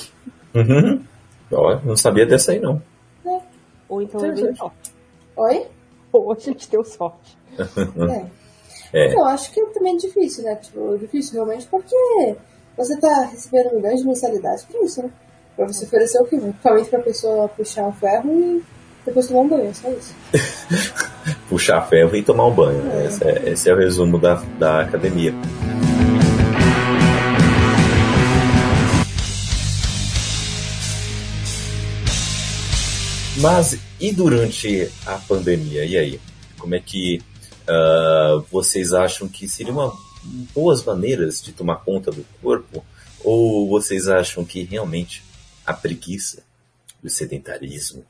[0.56, 1.04] Uhum.
[1.52, 2.82] Ó, não sabia dessa aí, não.
[3.90, 4.94] Ou então é bem sorte.
[5.36, 5.68] Oi?
[6.14, 7.38] Ou a gente deu sorte.
[8.94, 9.08] É.
[9.08, 9.14] É.
[9.16, 10.56] Eu acho que também é difícil, né?
[10.56, 11.96] Tipo, é difícil realmente porque
[12.78, 15.10] você tá recebendo milhões de mensalidades por isso, né?
[15.56, 16.38] Pra você oferecer o que?
[16.38, 18.64] Principalmente pra pessoa puxar um ferro e
[19.06, 20.14] depois tomar um banho, só isso.
[21.50, 22.82] Puxar ferro e tomar um banho.
[23.06, 25.34] Esse é, esse é o resumo da, da academia.
[33.40, 35.86] Mas e durante a pandemia?
[35.86, 36.20] E aí?
[36.60, 37.22] Como é que
[37.68, 42.86] ah, vocês acham que seriam uma- boas maneiras de tomar conta do corpo?
[43.24, 45.24] Ou vocês acham que realmente
[45.66, 46.44] a preguiça,
[47.04, 48.06] o sedentarismo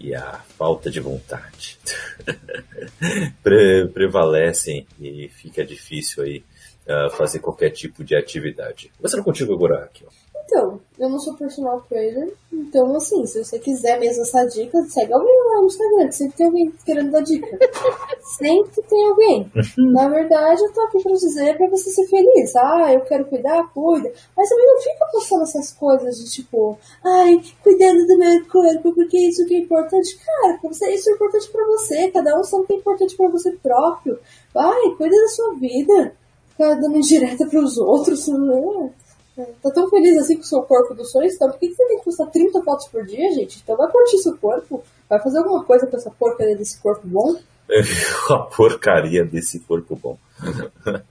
[0.00, 1.78] e a falta de vontade
[3.42, 6.44] pre- prevalecem e fica difícil aí
[6.86, 8.92] uh, fazer qualquer tipo de atividade.
[8.96, 10.04] Começando contigo agora, aqui.
[10.48, 15.12] Então, eu não sou personal trainer, então assim, se você quiser mesmo essa dica, segue
[15.12, 17.58] alguém lá no Instagram, sempre tem alguém querendo dar dica.
[18.38, 19.52] sempre tem alguém.
[19.76, 22.56] Na verdade, eu tô aqui pra dizer pra você ser feliz.
[22.56, 24.10] Ah, eu quero cuidar, cuida.
[24.34, 29.18] Mas também não fica postando essas coisas de tipo, ai, cuidando do meu corpo, porque
[29.28, 30.18] isso que é importante.
[30.24, 33.28] Cara, você, isso é importante pra você, cada um sabe o que é importante pra
[33.28, 34.18] você próprio.
[34.54, 36.14] Vai, cuida da sua vida.
[36.48, 39.07] Ficar dando indireta pros outros, não é?
[39.62, 41.86] Tá tão feliz assim com o seu corpo do sonho, então por que, que você
[41.86, 43.60] tem que postar 30 fotos por dia, gente?
[43.62, 47.36] Então vai curtir seu corpo, vai fazer alguma coisa com essa porcaria desse corpo bom.
[48.30, 50.18] a porcaria desse corpo bom.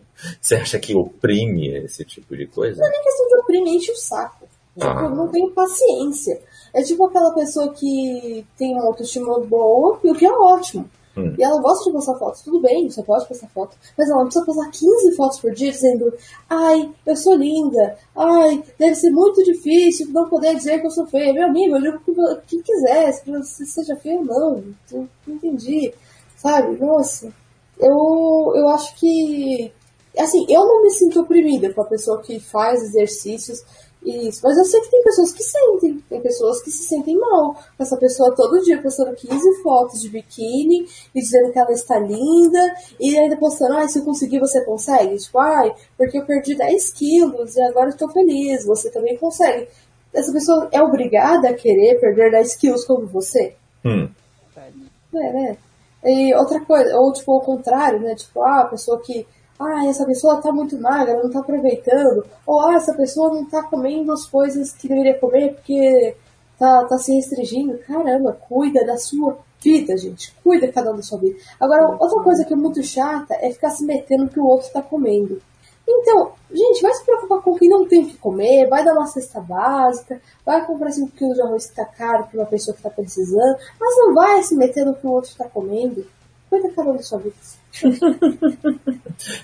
[0.42, 2.80] Você acha que oprime esse tipo de coisa?
[2.80, 4.48] Não é nem questão de oprimir, enche o saco.
[4.80, 5.04] Ah.
[5.04, 6.42] Eu não tenho paciência.
[6.74, 10.90] É tipo aquela pessoa que tem uma autoestima boa, e o que é ótimo.
[11.18, 11.34] Hum.
[11.38, 14.26] E ela gosta de postar fotos, tudo bem, você pode postar foto, mas ela não
[14.26, 16.14] precisa postar 15 fotos por dia dizendo
[16.48, 21.08] ai, eu sou linda, ai, deve ser muito difícil não poder dizer que eu sou
[21.08, 21.34] feia.
[21.34, 25.92] Meu amigo, eu digo o que quiser, se seja feio ou não, não entendi,
[26.36, 26.78] sabe?
[26.78, 27.34] Nossa,
[27.80, 29.72] eu, eu acho que,
[30.18, 33.64] assim, eu não me sinto oprimida com a pessoa que faz exercícios
[34.04, 37.56] isso, mas eu sei que tem pessoas que sentem, tem pessoas que se sentem mal.
[37.78, 42.76] Essa pessoa todo dia postando 15 fotos de biquíni e dizendo que ela está linda,
[43.00, 45.18] e ainda postando, ai, ah, se eu conseguir, você consegue?
[45.18, 49.68] Tipo, ai, porque eu perdi 10 quilos e agora estou feliz, você também consegue.
[50.14, 53.56] Essa pessoa é obrigada a querer perder 10 quilos como você?
[53.84, 54.10] Hum.
[54.56, 55.58] É, né?
[56.04, 58.16] E outra coisa, ou tipo, ao contrário, né?
[58.16, 59.26] Tipo, ah, a pessoa que
[59.60, 63.64] ah, essa pessoa tá muito magra, não tá aproveitando, ou ah, essa pessoa não tá
[63.64, 66.16] comendo as coisas que deveria comer porque
[66.58, 67.78] tá, tá se restringindo.
[67.80, 70.34] Caramba, cuida da sua vida, gente.
[70.44, 71.38] Cuida cada um da sua vida.
[71.60, 74.72] Agora, outra coisa que é muito chata é ficar se metendo no que o outro
[74.72, 75.42] tá comendo.
[75.90, 79.08] Então, gente, vai se preocupar com quem não tem o que comer, vai dar uma
[79.08, 82.84] cesta básica, vai comprar 5 kg de arroz que tá caro pra uma pessoa que
[82.84, 86.06] tá precisando, mas não vai se meter no que o outro tá comendo.
[86.52, 87.36] Um da sua vida.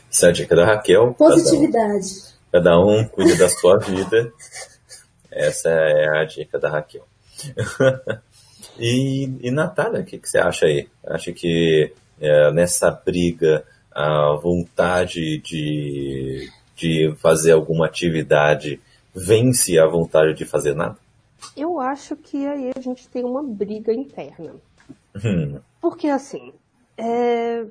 [0.10, 1.14] Essa é a dica da Raquel.
[1.14, 2.34] Positividade.
[2.52, 4.32] Cada um, cada um cuida da sua vida.
[5.32, 7.06] Essa é a dica da Raquel.
[8.80, 10.88] e, e Natália, o que, que, você acha aí?
[11.06, 18.80] Acha que é, nessa briga a vontade de, de fazer alguma atividade
[19.14, 20.98] vence a vontade de fazer nada?
[21.56, 24.56] Eu acho que aí a gente tem uma briga interna.
[25.24, 25.60] Hum.
[25.82, 26.54] Porque assim,
[26.98, 27.66] é,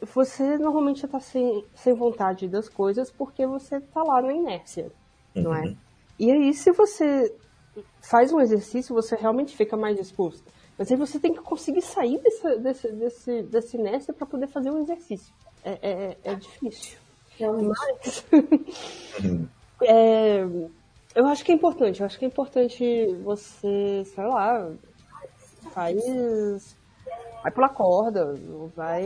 [0.00, 4.90] você normalmente está sem, sem vontade das coisas porque você está lá na inércia,
[5.34, 5.42] uhum.
[5.42, 5.62] não é?
[5.62, 5.76] Uhum.
[6.18, 7.34] E aí, se você
[8.00, 10.44] faz um exercício, você realmente fica mais disposto.
[10.76, 14.70] Mas aí você tem que conseguir sair desse, desse, desse, dessa inércia para poder fazer
[14.70, 15.32] um exercício.
[15.64, 16.98] É, é, é difícil.
[17.40, 18.24] Mas,
[19.82, 20.46] é,
[21.14, 22.00] eu acho que é importante.
[22.00, 24.70] Eu acho que é importante você, sei lá,
[25.72, 26.76] faz
[27.42, 28.34] vai pular corda,
[28.74, 29.04] vai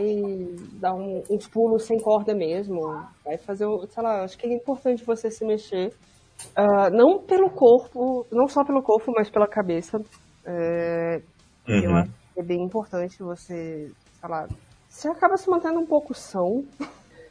[0.73, 2.81] dar um, uns pulos sem corda mesmo,
[3.23, 5.93] vai fazer, sei lá, acho que é importante você se mexer,
[6.57, 9.99] uh, não pelo corpo, não só pelo corpo, mas pela cabeça.
[10.45, 11.21] É,
[11.67, 11.83] uhum.
[11.83, 14.47] Eu acho que é bem importante você, sei lá,
[14.89, 16.65] você acaba se mantendo um pouco são.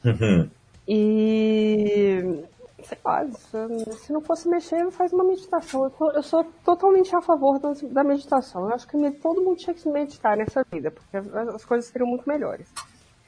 [0.04, 0.50] Uhum.
[0.88, 2.42] E
[2.84, 5.84] sei lá, se não fosse mexer, faz uma meditação.
[5.84, 8.68] Eu, eu sou totalmente a favor da meditação.
[8.68, 12.28] Eu acho que todo mundo tinha que meditar nessa vida, porque as coisas seriam muito
[12.28, 12.68] melhores.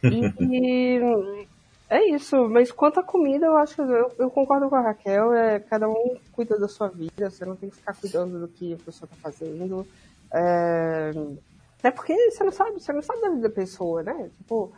[0.02, 1.46] E, e
[1.88, 5.32] é isso, mas quanto à comida, eu acho que eu, eu, concordo com a Raquel,
[5.34, 8.74] é, cada um cuida da sua vida, você não tem que ficar cuidando do que
[8.74, 9.86] a pessoa está fazendo.
[10.32, 11.12] É,
[11.78, 14.30] até porque você não sabe, você não sabe da vida da pessoa, né?
[14.38, 14.72] Tipo,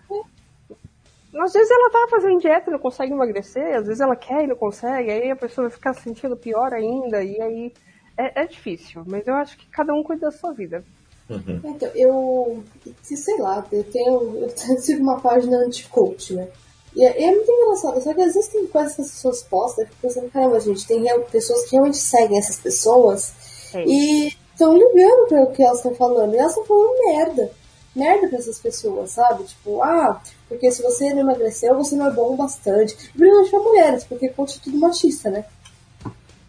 [1.34, 4.46] às vezes ela tá fazendo dieta e não consegue emagrecer, às vezes ela quer e
[4.46, 7.72] não consegue, aí a pessoa vai ficar se sentindo pior ainda, e aí
[8.16, 10.84] é, é difícil, mas eu acho que cada um cuida da sua vida.
[11.28, 11.60] Uhum.
[11.64, 12.64] Então, eu,
[13.02, 16.48] sei lá, eu tenho, eu sigo uma página anti-coach, né?
[16.94, 19.84] E é, é, muito engraçado, só que às vezes tem coisas que as pessoas postam,
[19.84, 23.34] eu fico pensando, caramba, gente, tem pessoas que realmente seguem essas pessoas
[23.74, 23.84] é.
[23.84, 27.50] e estão ligando para o que elas estão falando, e elas estão falando merda
[27.96, 29.44] merda pra essas pessoas, sabe?
[29.44, 32.94] Tipo, ah, porque se você não emagreceu, você não é bom bastante.
[33.12, 35.44] Principalmente pra mulheres, porque é tudo machista, né?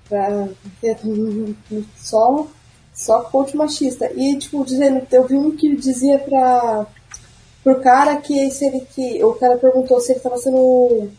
[0.07, 0.47] Pra,
[1.97, 2.47] só,
[2.93, 4.12] só coach machista.
[4.13, 6.86] E, tipo, dizendo, eu vi um que dizia pra,
[7.63, 9.23] pro cara que se ele que.
[9.23, 11.10] O cara perguntou se ele tava sendo.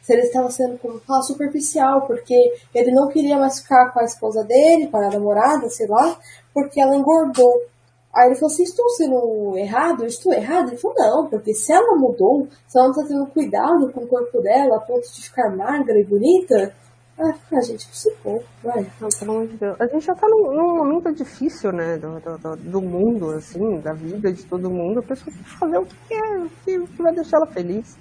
[0.00, 2.34] Se ele estava sendo, como falar, superficial, porque
[2.74, 6.18] ele não queria mais ficar com a esposa dele, com a namorada, sei lá,
[6.52, 7.71] porque ela engordou.
[8.14, 10.02] Aí ele falou assim, estou sendo errado?
[10.02, 10.68] Eu estou errado?
[10.68, 14.06] Ele falou, não, porque se ela mudou, se ela não está tendo cuidado com o
[14.06, 16.74] corpo dela a ponto de ficar magra e bonita,
[17.18, 18.86] ah, a gente, se pouco, vai.
[19.00, 19.80] Não, pelo amor de Deus.
[19.80, 23.92] A gente já tá num, num momento difícil, né, do, do, do, mundo, assim, da
[23.92, 25.00] vida de todo mundo.
[25.00, 27.96] A pessoa tem que fazer o que é, o que vai deixar ela feliz.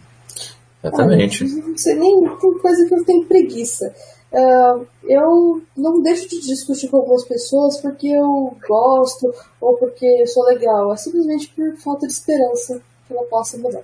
[0.84, 1.44] Exatamente.
[1.44, 3.94] Ah, não sei nem, tem coisa que eu tenho preguiça.
[4.32, 10.28] Uh, eu não deixo de discutir com algumas pessoas porque eu gosto ou porque eu
[10.28, 10.94] sou legal.
[10.94, 13.84] É simplesmente por falta de esperança que ela possa mudar.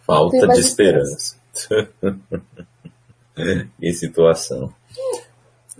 [0.00, 1.36] Falta de esperança.
[3.78, 4.72] que situação.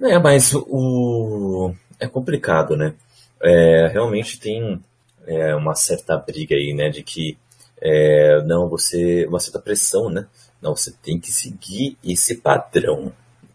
[0.01, 2.95] É, mas o é complicado, né?
[3.43, 4.81] É, realmente tem
[5.27, 6.89] é, uma certa briga aí, né?
[6.89, 7.37] De que
[7.81, 9.27] é, não, você.
[9.27, 10.27] Uma certa pressão, né?
[10.61, 13.13] Não, você tem que seguir esse padrão.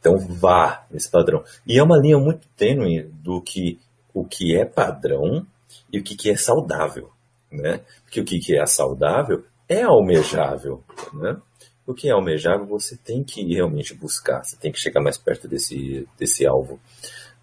[0.07, 1.43] Então vá nesse padrão.
[1.65, 3.77] E é uma linha muito tênue do que
[4.13, 5.45] o que é padrão
[5.91, 7.09] e o que, que é saudável.
[7.51, 7.81] Né?
[8.03, 10.81] Porque o que, que é saudável é almejável.
[11.13, 11.37] Né?
[11.85, 15.47] O que é almejável você tem que realmente buscar, você tem que chegar mais perto
[15.47, 16.79] desse, desse alvo.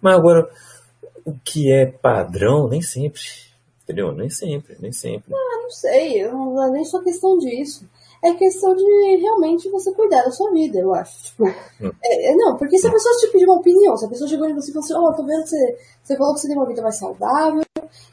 [0.01, 0.49] Mas agora,
[1.23, 3.21] o que é padrão, nem sempre.
[3.83, 4.11] Entendeu?
[4.11, 5.31] Nem sempre, nem sempre.
[5.31, 7.87] Ah, não sei, não é nem só questão disso
[8.25, 8.83] é questão de
[9.17, 11.25] realmente você cuidar da sua vida, eu acho.
[11.25, 11.91] Tipo, hum.
[12.03, 14.49] é, é, não, porque se a pessoa te pedir uma opinião, se a pessoa chegou
[14.49, 16.47] em você e falou assim, ó, oh, tô vendo que você, você falou que você
[16.47, 17.63] tem uma vida mais saudável,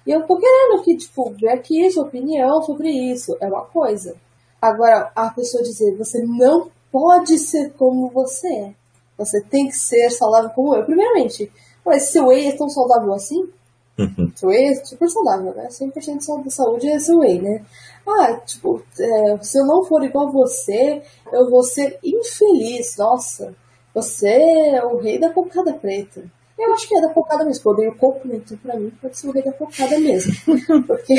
[0.06, 4.14] e eu tô querendo que, tipo, ver aqui sua opinião sobre isso, é uma coisa.
[4.60, 8.74] Agora, a pessoa dizer, você não pode ser como você é.
[9.16, 10.84] Você tem que ser saudável como eu.
[10.84, 11.50] Primeiramente,
[11.84, 13.48] mas seu whey é tão saudável assim?
[13.98, 14.32] Uhum.
[14.42, 15.68] Whey é super saudável, né?
[15.68, 17.64] 100% de saúde é whey, né?
[18.08, 21.02] Ah, tipo, é, se eu não for igual você,
[21.32, 22.96] eu vou ser infeliz.
[22.96, 23.54] Nossa,
[23.94, 26.24] você é o rei da cocada preta.
[26.58, 27.62] Eu acho que é da cocada mesmo.
[27.64, 28.36] Eu odeio coco, né?
[28.36, 30.32] então pra mim pode ser o rei da cocada mesmo.
[30.86, 31.14] Porque.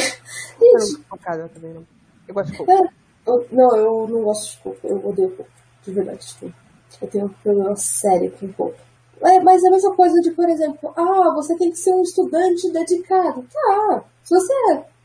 [0.62, 1.86] Eu cocada também não.
[2.28, 2.72] Eu gosto de coco.
[2.72, 2.82] É,
[3.28, 4.80] eu, não, eu não gosto de coco.
[4.84, 5.50] Eu odeio coco.
[5.84, 6.54] De verdade, tipo.
[7.02, 8.78] Eu tenho um problema sério com coco.
[9.24, 12.02] É, mas é a mesma coisa de, por exemplo, ah, você tem que ser um
[12.02, 13.46] estudante dedicado.
[13.54, 14.54] Tá, se você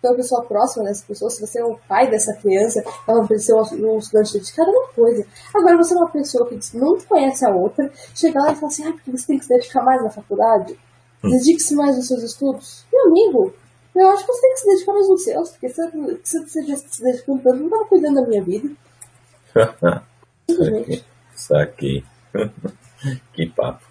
[0.02, 3.38] é uma pessoa próxima dessa pessoa, se você é o pai dessa criança, ela não
[3.38, 5.26] ser um, estudante dedicado, é uma coisa.
[5.54, 8.86] Agora, você é uma pessoa que não conhece a outra, chega lá e fala assim,
[8.86, 10.78] ah, porque você tem que se dedicar mais na faculdade?
[11.22, 11.30] Hum.
[11.30, 12.86] Dedique-se mais nos seus estudos.
[12.92, 13.54] Meu amigo,
[13.94, 15.82] eu acho que você tem que se dedicar mais nos seus, porque se
[16.24, 18.70] você, se dedicando tanto, não estava cuidando da minha vida.
[20.48, 21.04] Simplesmente.
[21.34, 22.04] Saquei.
[23.32, 23.87] que papo.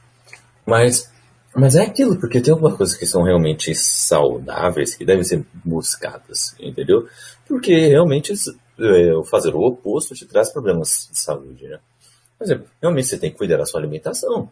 [0.67, 1.09] Mas,
[1.55, 6.53] mas é aquilo, porque tem algumas coisas que são realmente saudáveis, que devem ser buscadas,
[6.59, 7.07] entendeu?
[7.47, 11.79] Porque realmente é, fazer o oposto te traz problemas de saúde, né?
[12.37, 14.49] Por exemplo, realmente você tem que cuidar da sua alimentação,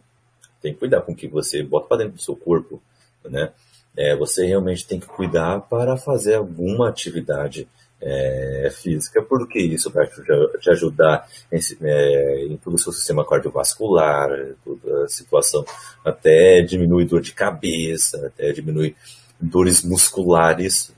[0.62, 2.82] tem que cuidar com o que você bota para dentro do seu corpo,
[3.22, 3.52] né?
[3.94, 7.68] É, você realmente tem que cuidar para fazer alguma atividade
[8.00, 14.28] é, física, porque isso vai te ajudar em, é, em, todo o seu sistema cardiovascular,
[14.64, 15.64] toda a situação,
[16.04, 18.94] até diminui dor de cabeça, até diminui
[19.40, 20.92] dores musculares,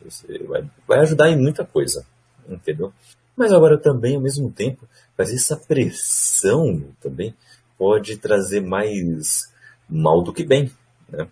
[0.47, 2.05] vai, vai ajudar em muita coisa,
[2.49, 2.93] entendeu?
[3.37, 7.35] Mas agora também, ao mesmo tempo, fazer essa pressão também
[7.77, 9.53] pode trazer mais
[9.89, 10.71] mal do que bem,
[11.09, 11.29] né?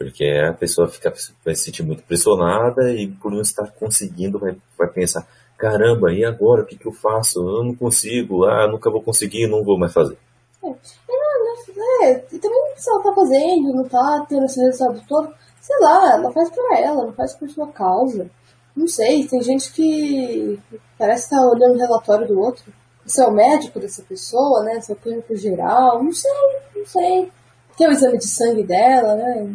[0.00, 1.12] Porque a pessoa fica,
[1.44, 6.24] vai se sentir muito pressionada e por não estar conseguindo vai, vai pensar, caramba, e
[6.24, 7.38] agora o que, que eu faço?
[7.38, 10.16] Eu não consigo, ah, nunca vou conseguir, não vou mais fazer.
[10.64, 15.34] É, é, é e também se ela tá fazendo, não tá tendo esse resultado todo,
[15.60, 18.30] sei lá, ela faz pra ela, não faz por sua causa.
[18.74, 20.58] Não sei, tem gente que
[20.96, 22.72] parece estar tá olhando o relatório do outro.
[23.04, 24.80] Você é o médico dessa pessoa, né?
[24.80, 26.30] Seu clínico geral, não sei,
[26.74, 27.30] não sei.
[27.76, 29.46] Tem o exame de sangue dela, né?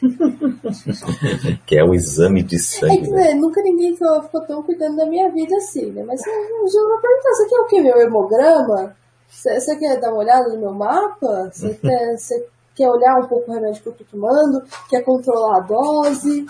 [1.66, 2.98] que é o exame de sangue.
[2.98, 3.34] É que, né?
[3.34, 6.04] nunca ninguém ficou tão cuidando da minha vida assim, né?
[6.06, 7.80] Mas eu já vou perguntar, você quer o que?
[7.80, 8.96] Meu hemograma?
[9.28, 11.50] Você quer dar uma olhada no meu mapa?
[11.52, 12.16] Você quer,
[12.74, 14.62] quer olhar um pouco o remédio que eu tô tomando?
[14.88, 16.46] Quer controlar a dose?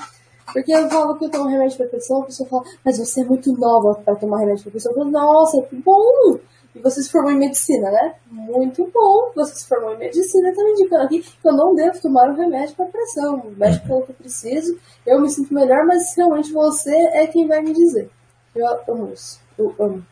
[0.53, 3.25] Porque eu falo que eu tomo remédio para pressão, a pessoa fala, mas você é
[3.25, 4.93] muito nova para tomar remédio para pressão.
[4.93, 6.39] Eu falo, nossa, que bom!
[6.79, 8.15] E você se formou em medicina, né?
[8.31, 9.33] Muito bom.
[9.35, 12.37] Você se formou em medicina, tá me indicando aqui que eu não devo tomar um
[12.37, 13.41] remédio para pressão.
[13.41, 17.49] O médico falou que eu preciso, eu me sinto melhor, mas realmente você é quem
[17.49, 18.09] vai me dizer.
[18.55, 19.41] Eu amo isso.
[19.59, 20.07] Eu amo.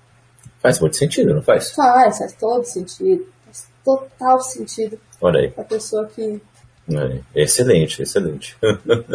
[0.58, 1.70] Faz muito sentido, não faz?
[1.70, 3.26] Faz, faz todo sentido.
[3.44, 4.98] Faz total sentido.
[5.20, 5.54] Olha aí.
[5.56, 6.42] A pessoa que.
[6.90, 8.56] É, excelente, excelente.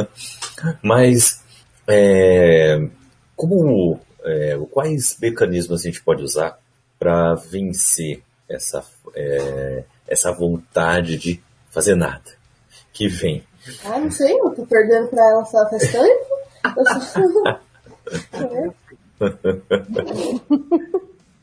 [0.81, 1.41] mas,
[1.85, 2.87] é,
[3.35, 6.60] como, é, quais mecanismos a gente pode usar
[7.01, 8.85] para vencer essa,
[9.15, 11.41] é, essa vontade de
[11.71, 12.21] fazer nada
[12.93, 13.43] que vem.
[13.83, 16.29] Ah, não sei, eu tô perdendo pra ela só faz tempo.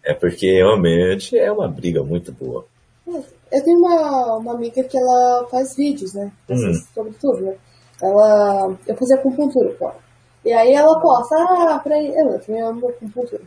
[0.04, 2.64] É porque realmente é uma briga muito boa.
[3.06, 6.30] Eu tenho uma, uma amiga que ela faz vídeos, né?
[6.48, 6.72] Hum.
[6.94, 7.56] Sobre tudo, né?
[8.00, 8.76] Ela.
[8.86, 9.98] Eu fazia acupuntura com ela.
[10.44, 13.40] E aí ela posta, ah, pra eu também amo acupuntura.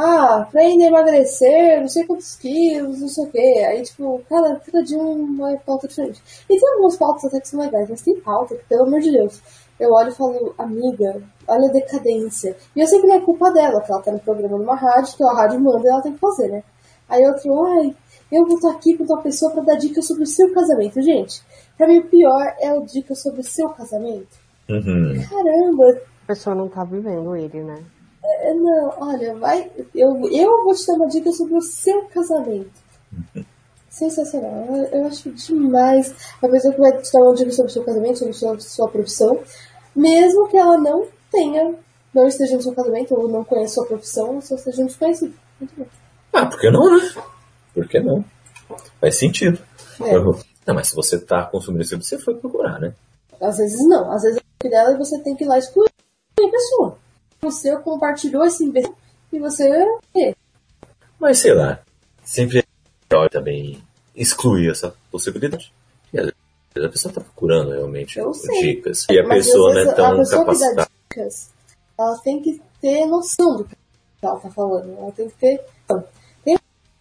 [0.00, 3.64] Ah, pra ainda emagrecer, não sei quantos quilos, não sei o quê.
[3.66, 6.22] Aí, tipo, cada, cada dia uma pauta diferente.
[6.48, 9.10] E tem algumas pautas até que são legais, mas tem pauta que, pelo amor de
[9.10, 9.42] Deus,
[9.80, 12.56] eu olho e falo, amiga, olha a decadência.
[12.76, 15.16] E eu sei que não é culpa dela, que ela tá no programa numa rádio,
[15.16, 16.62] que a rádio manda e ela tem que fazer, né?
[17.08, 17.92] Aí outro, ai,
[18.30, 21.02] eu vou estar aqui com uma pessoa para dar dicas sobre o seu casamento.
[21.02, 21.42] Gente,
[21.76, 24.28] pra mim o pior é o dica sobre o seu casamento.
[24.68, 25.14] Uhum.
[25.28, 27.82] Caramba, A pessoa não tá vivendo ele, né?
[28.22, 32.70] É, não, olha, vai, eu, eu vou te dar uma dica sobre o seu casamento.
[33.88, 36.14] Sensacional, eu, eu acho demais.
[36.42, 38.60] A pessoa que vai te dar uma dica sobre o seu casamento, sobre a sua,
[38.60, 39.40] sua profissão,
[39.94, 41.74] mesmo que ela não tenha,
[42.14, 45.34] não esteja no seu casamento ou não conheça a sua profissão, ou só esteja desconhecido.
[45.58, 45.86] Muito bom.
[46.32, 47.10] Ah, por que não, né?
[47.74, 48.24] Por que não?
[49.00, 49.58] Faz sentido.
[50.00, 50.12] É.
[50.66, 52.94] Não, mas se você tá consumindo isso, você foi procurar, né?
[53.40, 55.88] Às vezes não, às vezes é dela e você tem que ir lá excluir
[56.38, 56.98] a pessoa.
[57.40, 58.94] Você compartilhou esse imbecil
[59.32, 59.68] e você.
[60.16, 60.34] é,
[61.20, 61.80] Mas sei lá,
[62.24, 62.64] sempre é
[63.10, 63.82] melhor também
[64.14, 65.72] excluir essa possibilidade.
[66.12, 66.36] E às vezes
[66.84, 68.20] a pessoa tá procurando realmente
[68.60, 69.06] dicas.
[69.10, 70.90] E a Mas, pessoa não é tão a pessoa que dá capacitada.
[71.10, 71.50] dicas,
[71.98, 73.76] ela tem que ter noção do que
[74.22, 74.96] ela tá falando.
[74.98, 75.60] Ela tem que ter.
[76.44, 76.56] Tem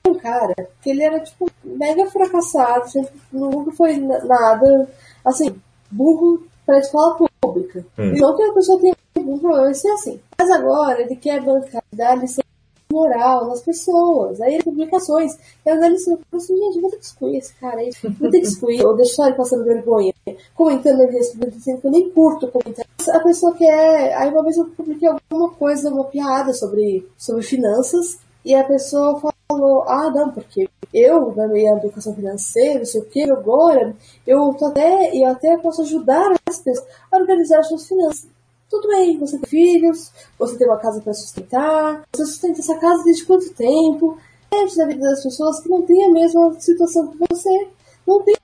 [0.07, 2.85] um cara que ele era, tipo, mega fracassado,
[3.31, 4.89] nunca foi na- nada,
[5.25, 5.59] assim,
[5.91, 7.85] burro pra escola pública.
[7.97, 8.13] Hum.
[8.15, 8.95] Não que a pessoa tenha
[9.27, 10.19] algum problema em ser assim.
[10.37, 12.47] Mas agora ele quer bancar, dar licença
[12.91, 14.39] moral nas pessoas.
[14.41, 15.37] Aí ele publicações.
[15.65, 15.93] Eu falo
[16.33, 17.91] assim, gente, vou ter que excluir esse cara aí.
[18.19, 18.85] Vou ter que excluir.
[18.85, 20.13] Ou deixar ele passando vergonha.
[20.55, 21.19] Comentando ali,
[21.51, 22.85] dizendo que eu nem curto comentar.
[23.09, 24.15] A pessoa quer.
[24.15, 28.19] Aí uma vez eu publiquei alguma coisa, uma piada sobre, sobre finanças.
[28.45, 33.05] E a pessoa falou, ah, não, porque eu, na minha educação financeira, não sei o
[33.05, 33.93] que, agora,
[34.25, 38.36] eu tô até, eu até posso ajudar as pessoas a organizar suas finanças.
[38.69, 43.03] Tudo bem, você tem filhos, você tem uma casa para sustentar, você sustenta essa casa
[43.03, 44.17] desde quanto tempo?
[44.53, 47.67] Gente da vida das pessoas que não tem a mesma situação que você.
[48.05, 48.35] Não tem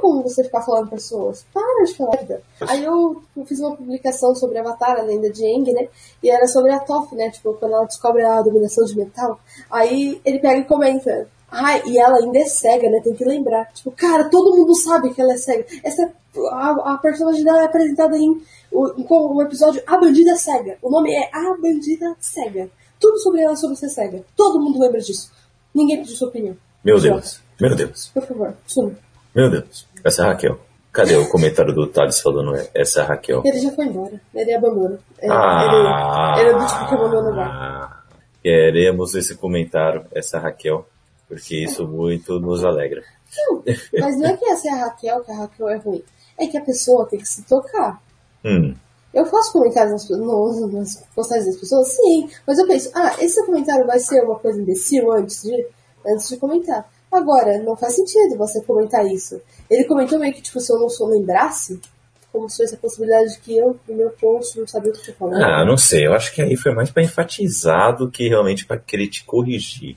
[0.00, 1.44] como você ficar falando pessoas.
[1.52, 2.18] Para de falar.
[2.62, 5.88] Aí eu fiz uma publicação sobre Avatar, a lenda de Aang, né?
[6.22, 7.30] E era sobre a Toph, né?
[7.30, 9.38] Tipo, quando ela descobre a dominação de metal.
[9.70, 11.28] Aí ele pega e comenta.
[11.50, 13.00] Ai, e ela ainda é cega, né?
[13.02, 13.66] Tem que lembrar.
[13.72, 15.66] Tipo, cara, todo mundo sabe que ela é cega.
[15.82, 16.10] Essa
[16.52, 18.40] a, a personagem dela é apresentada em
[18.72, 20.78] em um episódio A Bandida Cega.
[20.80, 22.70] O nome é A Bandida Cega.
[23.00, 24.22] Tudo sobre ela é sobre ser cega.
[24.36, 25.32] Todo mundo lembra disso.
[25.74, 26.56] Ninguém pediu sua opinião.
[26.84, 27.00] Meu.
[27.00, 28.92] Deus, meu Deus, Por favor, suma.
[29.34, 29.88] meu Deus.
[30.04, 30.58] Essa é a Raquel.
[30.92, 33.42] Cadê o comentário do Thales falando essa é a Raquel?
[33.44, 34.20] Ele já foi embora.
[34.34, 34.98] Ele abandona.
[35.18, 38.04] É, Ah, ele, ele é do tipo que abandona o bar.
[38.42, 40.86] Queremos esse comentário, essa é a Raquel,
[41.30, 43.02] porque isso muito nos alegra.
[43.48, 43.62] Não,
[44.00, 46.02] mas não é que essa é a Raquel, que a Raquel é ruim.
[46.36, 48.02] É que a pessoa tem que se tocar.
[48.44, 48.74] Hum,
[49.14, 51.88] Eu faço comentários nas, nas postagens das pessoas?
[51.94, 52.28] Sim.
[52.46, 55.66] Mas eu penso, ah, esse comentário vai ser uma coisa imbecil antes de,
[56.06, 56.90] antes de comentar.
[57.12, 59.40] Agora, não faz sentido você comentar isso.
[59.70, 61.80] Ele comentou meio que, tipo, se eu não sou lembrasse,
[62.32, 65.00] como se fosse a possibilidade de que eu, no meu post, não sabia o que
[65.00, 65.42] eu tinha falado.
[65.42, 68.78] ah, não sei, eu acho que aí foi mais pra enfatizar do que realmente pra
[68.78, 69.96] querer te corrigir.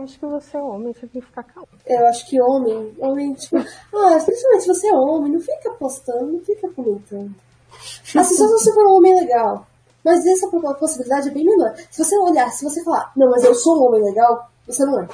[0.00, 1.68] Eu acho que você é homem, você tem que ficar calmo.
[1.86, 6.32] Eu acho que homem, homem, tipo, ah, principalmente se você é homem, não fica postando,
[6.32, 7.34] não fica comentando.
[7.70, 9.66] Assim, só se você for um homem legal.
[10.02, 11.74] Mas essa possibilidade é bem menor.
[11.90, 15.02] Se você olhar, se você falar, não, mas eu sou um homem legal, você não
[15.02, 15.08] é.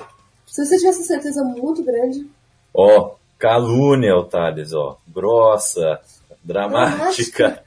[0.46, 2.24] Se você tivesse certeza muito grande,
[2.72, 4.98] Ó, calúnia, o Thales, ó.
[5.08, 5.98] Grossa,
[6.44, 7.64] dramática.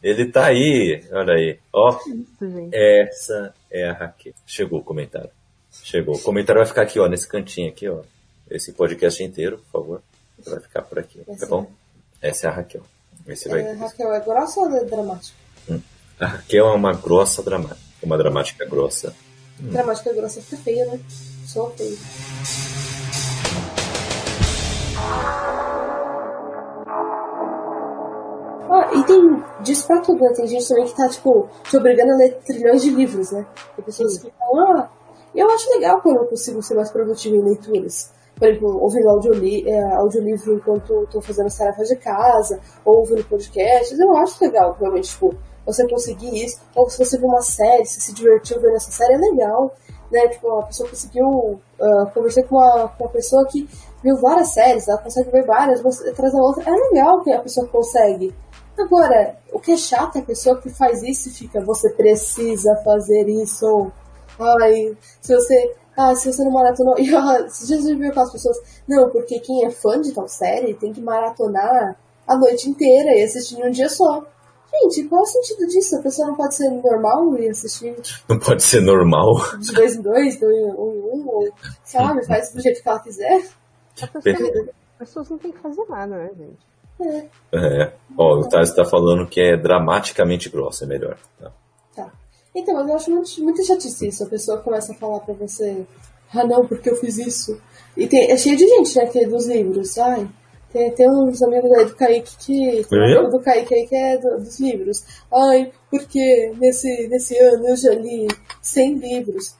[0.00, 1.58] Ele tá aí, olha aí.
[1.72, 2.70] Ó, gente.
[2.72, 4.34] essa é a Raquel.
[4.46, 5.30] Chegou o comentário.
[5.82, 6.14] Chegou.
[6.14, 8.00] O comentário vai ficar aqui, ó, nesse cantinho aqui, ó.
[8.50, 10.02] Esse podcast inteiro, por favor.
[10.44, 11.66] Vai ficar por aqui, tá bom?
[12.20, 12.82] Essa é a Raquel.
[13.26, 13.62] Esse vai...
[13.62, 15.36] é, Raquel é grossa ou é dramática?
[16.20, 17.80] A Raquel é uma grossa dramática.
[18.02, 19.14] Uma dramática grossa.
[19.58, 21.00] Dramática é grossa fica feia, né?
[21.46, 21.96] Sou feia.
[28.70, 30.32] Ah, e tem disso pra tudo, né?
[30.34, 33.46] Tem gente também que tá, tipo, te obrigando a ler trilhões de livros, né?
[33.76, 34.90] Tem pessoas que falam, ah,
[35.40, 38.12] eu acho legal quando eu consigo ser mais produtiva em leituras.
[38.36, 42.98] Por exemplo, ouvindo audioli é, audiolivro enquanto eu tô fazendo as tarefas de casa, ou
[42.98, 46.60] ouvindo podcasts, eu acho legal, realmente, tipo, você conseguir isso.
[46.74, 49.72] Ou se você viu uma série, se se divertiu vendo essa série, é legal.
[50.10, 50.28] Né?
[50.28, 51.60] Tipo, a pessoa conseguiu.
[51.80, 53.68] ah, conversei com uma, com uma pessoa que
[54.02, 55.80] viu várias séries, ela consegue ver várias,
[56.14, 56.64] traz a outra.
[56.66, 58.34] É legal que a pessoa consegue
[58.78, 62.74] Agora, o que é chato é a pessoa que faz isso e fica, você precisa
[62.84, 63.90] fazer isso.
[64.38, 65.74] Ai, se você.
[65.96, 66.96] Ah, se você não maratonou.
[66.98, 68.56] E ah, você já viu aquelas pessoas.
[68.88, 73.22] Não, porque quem é fã de tal série tem que maratonar a noite inteira e
[73.22, 74.24] assistir em um dia só.
[74.72, 75.96] Gente, qual é o sentido disso?
[75.96, 77.94] A pessoa não pode ser normal e assistir
[78.28, 79.34] Não pode ser normal.
[79.58, 81.52] de dois em dois, de um em um, ou,
[81.84, 83.44] sabe, faz do jeito que ela quiser.
[84.22, 84.50] Pessoa,
[84.98, 86.74] as pessoas não têm que fazer nada, né, gente?
[87.00, 87.92] É, É.
[88.16, 91.18] Ó, o Taz tá falando que é dramaticamente grossa, é melhor.
[91.38, 91.52] Tá.
[91.94, 92.12] tá.
[92.54, 94.24] Então, mas eu acho muito, muito chatice isso.
[94.24, 95.84] A pessoa começa a falar pra você,
[96.32, 97.60] ah não, porque eu fiz isso.
[97.96, 99.98] E tem, é cheio de gente, né, que é dos livros.
[99.98, 100.28] Ai,
[100.72, 102.86] tem, tem uns amigos aí do Kaique que.
[103.14, 103.30] Eu?
[103.30, 105.04] do Kaique aí que é do- dos livros.
[105.32, 108.28] Ai, porque nesse, nesse ano eu já li
[108.62, 109.56] 100 livros.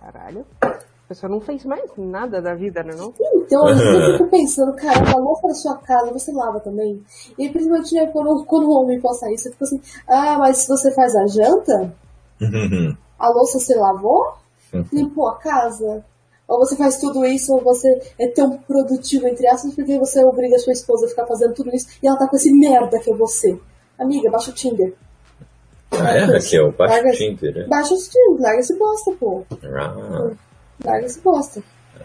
[0.00, 0.46] Caralho.
[0.62, 3.14] A pessoa não fez mais nada da vida, né, não?
[3.36, 7.00] Então, às vezes eu fico pensando, caramba, a louça da sua casa você lava também?
[7.38, 10.68] E principalmente né, quando, quando o homem posta isso, eu fico assim, ah, mas se
[10.68, 11.94] você faz a janta,
[13.18, 14.34] a louça você lavou?
[14.92, 16.04] Limpou a casa?
[16.48, 20.54] Ou você faz tudo isso, ou você é tão produtivo, entre aspas, porque você obriga
[20.56, 23.10] a sua esposa a ficar fazendo tudo isso e ela tá com esse merda que
[23.10, 23.58] é você.
[23.98, 24.94] Amiga, baixa o Tinder.
[25.90, 26.72] Ah, é, Raquel?
[26.72, 27.66] Baixa Larga- o Tinder, né?
[27.68, 29.44] Baixa o Tinder, larga esse bosta, pô.
[29.64, 30.30] Ah,
[30.84, 31.62] Larga esse bosta.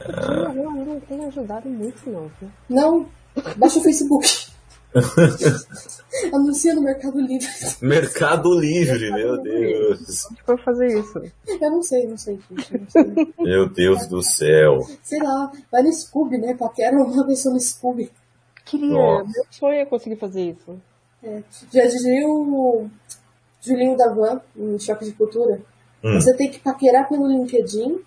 [0.07, 2.31] Não, não, não tem ajudado muito, não.
[2.39, 2.49] viu?
[2.69, 3.05] Não,
[3.57, 4.47] baixa o Facebook.
[6.33, 7.47] Anuncia no Mercado Livre.
[7.81, 10.25] Mercado Livre, meu Deus.
[10.25, 11.21] Eu vou fazer isso.
[11.47, 12.77] Eu não sei, não sei, gente.
[12.77, 13.33] Não sei.
[13.39, 14.79] Meu Deus do céu.
[15.01, 16.53] sei lá, vai no Scooby, né?
[16.55, 18.11] Paquera uma pessoa no Scooby.
[18.65, 18.89] Queria.
[18.89, 19.23] Nossa.
[19.23, 20.81] Meu sonho é conseguir fazer isso.
[21.23, 21.41] É.
[21.71, 22.89] Já dizia o
[23.61, 25.61] Julinho da Van, em Choque de Cultura.
[26.03, 26.13] Hum.
[26.19, 27.99] Você tem que paquerar pelo LinkedIn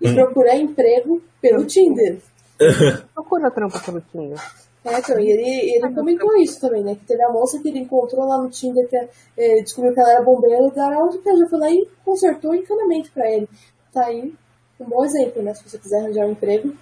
[0.00, 2.18] e procurar emprego pelo Tinder.
[3.14, 4.38] Procura trampo pelo Tinder.
[4.84, 6.96] É, então, e ele, ele comentou isso também, né?
[6.96, 10.10] Que teve a moça que ele encontrou lá no Tinder, que eh, descobriu que ela
[10.10, 13.30] era bombeira, e deram aula de pé, já foi lá e consertou o encanamento pra
[13.30, 13.48] ele.
[13.92, 14.34] Tá aí
[14.80, 15.54] um bom exemplo, né?
[15.54, 16.74] Se você quiser arranjar um emprego,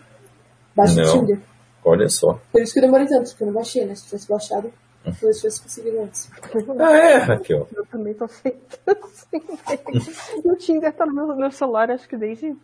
[0.74, 1.12] baixa o.
[1.12, 1.40] Tinder.
[1.84, 2.40] Olha só.
[2.50, 3.94] Por isso que eu demorei tanto, porque eu não baixei, né?
[3.94, 4.72] Se tivesse baixado,
[5.02, 6.30] talvez tivesse conseguido antes.
[6.78, 7.68] Ah, é, Raquel.
[7.74, 9.40] Eu também tô aceitando sem
[10.44, 12.54] E o Tinder tá no meu, meu celular, acho que desde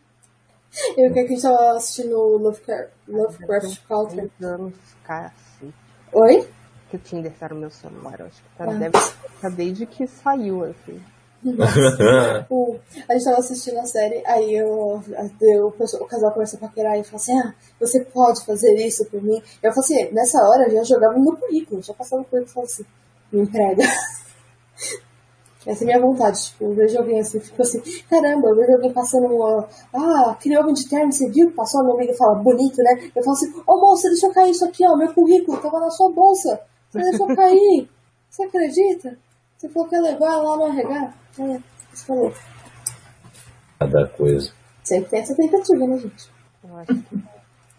[0.97, 4.31] Eu que a gente tava assistindo Lovecraft, Lovecraft Country.
[6.13, 6.49] Oi?
[6.91, 8.73] Que o Tinder tá no meu celular, acho que tá, Ah.
[8.75, 11.03] deve estar desde que saiu, assim.
[12.51, 12.77] O-
[13.09, 15.03] a gente tava assistindo a série, aí eu,
[15.41, 19.05] eu- o, o casal começou a paquerar e falou assim: Ah, você pode fazer isso
[19.07, 19.41] por mim?
[19.63, 22.53] Eu falei assim: nessa hora eu já jogava no currículo, já passava no currículo e
[22.55, 22.85] falava assim:
[23.33, 23.83] me emprega.
[25.67, 28.73] Essa é a minha vontade, tipo, eu vejo alguém assim, fico assim, caramba, eu vejo
[28.73, 29.69] alguém passando uma.
[29.93, 31.51] Ah, aquele homem de terno, você viu?
[31.51, 33.11] Passou, a minha amiga fala, bonito, né?
[33.17, 35.91] Eu falo assim, ô moça, deixa eu cair isso aqui, ó, meu currículo, tava na
[35.91, 36.61] sua bolsa.
[36.91, 37.89] Você deixou cair.
[38.31, 39.19] Você acredita?
[39.57, 41.15] Você falou que ia levar lá no RH.
[41.41, 41.61] É,
[41.93, 42.33] você falou.
[43.81, 44.53] Cada coisa.
[44.85, 46.31] Sempre tem essa tentativa, né, gente?
[46.63, 47.23] Eu acho que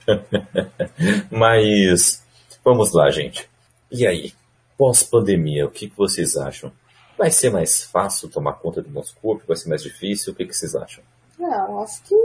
[1.31, 2.23] Mas
[2.63, 3.49] vamos lá, gente.
[3.89, 4.33] E aí?
[4.77, 6.71] Pós-pandemia, o que, que vocês acham?
[7.17, 9.43] Vai ser mais fácil tomar conta do nosso corpo?
[9.47, 10.33] Vai ser mais difícil?
[10.33, 11.03] O que, que vocês acham?
[11.41, 12.15] Ah, eu acho que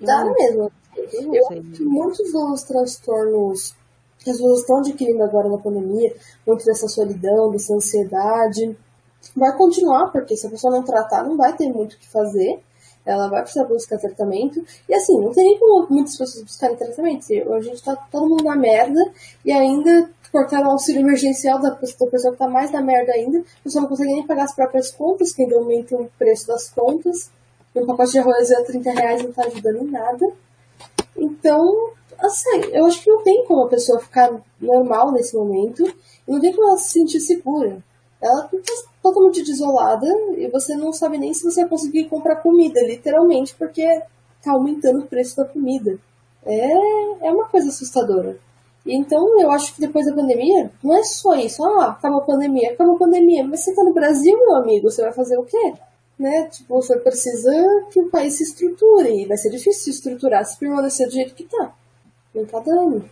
[0.00, 0.32] dá Não.
[0.34, 0.72] mesmo.
[0.96, 3.74] Eu não acho que muitos dos transtornos
[4.18, 6.14] que as pessoas estão adquirindo agora na pandemia,
[6.46, 8.76] muito dessa solidão, dessa ansiedade,
[9.36, 12.60] vai continuar, porque se a pessoa não tratar, não vai ter muito o que fazer.
[13.06, 14.62] Ela vai precisar buscar tratamento.
[14.88, 17.24] E assim, não tem nem como muitas pessoas buscarem tratamento.
[17.52, 19.00] A gente tá todo mundo na merda
[19.44, 23.12] e ainda cortaram o auxílio emergencial da pessoa, da pessoa que tá mais na merda
[23.12, 23.38] ainda.
[23.38, 26.68] A pessoa não consegue nem pagar as próprias contas, que ainda aumenta o preço das
[26.68, 27.30] contas.
[27.74, 30.26] E um pacote de arroz a 30 reais não tá ajudando em nada.
[31.16, 34.30] Então, assim, eu acho que não tem como a pessoa ficar
[34.60, 35.86] normal nesse momento.
[35.86, 37.82] E não tem como ela se sentir segura.
[38.20, 38.58] Ela tá
[39.02, 40.06] totalmente desolada
[40.36, 43.84] e você não sabe nem se você vai conseguir comprar comida, literalmente, porque
[44.42, 45.98] tá aumentando o preço da comida.
[46.44, 48.38] É, é uma coisa assustadora.
[48.86, 52.72] Então eu acho que depois da pandemia, não é só isso, ah, acabou a pandemia,
[52.72, 55.74] acabou a pandemia, mas você tá no Brasil, meu amigo, você vai fazer o quê?
[56.18, 56.48] Né?
[56.50, 57.50] Tipo, você precisa
[57.92, 61.34] que o país se estruture, e vai ser difícil se estruturar se permanecer do jeito
[61.34, 61.74] que tá.
[62.34, 63.04] Não tá dando.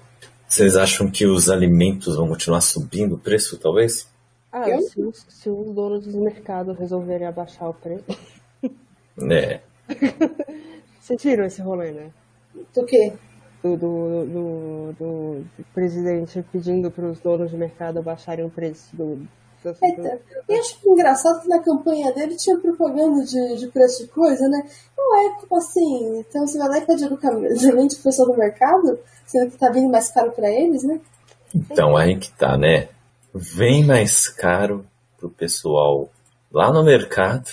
[0.47, 4.07] Vocês acham que os alimentos vão continuar subindo o preço, talvez?
[4.57, 4.81] Ah, Eu?
[4.83, 8.05] se os, se os donos dos mercados resolverem abaixar o preço.
[9.31, 9.61] É.
[11.01, 12.11] Vocês viram esse rolê, né?
[12.73, 13.13] Do quê?
[13.63, 15.45] Do, do, do, do-
[15.75, 19.27] presidente pedindo para os donos de mercado abaixarem o preço do.
[19.65, 20.21] das- Eita.
[20.49, 24.49] E acho que engraçado que na campanha dele tinha propaganda de, de preço de coisa,
[24.49, 24.69] né?
[24.97, 26.19] Não é como assim.
[26.21, 29.91] Então você vai lá e pede educadamente pro pessoal do mercado, sendo que tá vindo
[29.91, 31.01] mais caro pra eles, né?
[31.55, 32.89] Então, aí que tá, né?
[33.35, 34.87] Vem mais caro
[35.19, 36.09] pro pessoal
[36.53, 37.51] lá no mercado.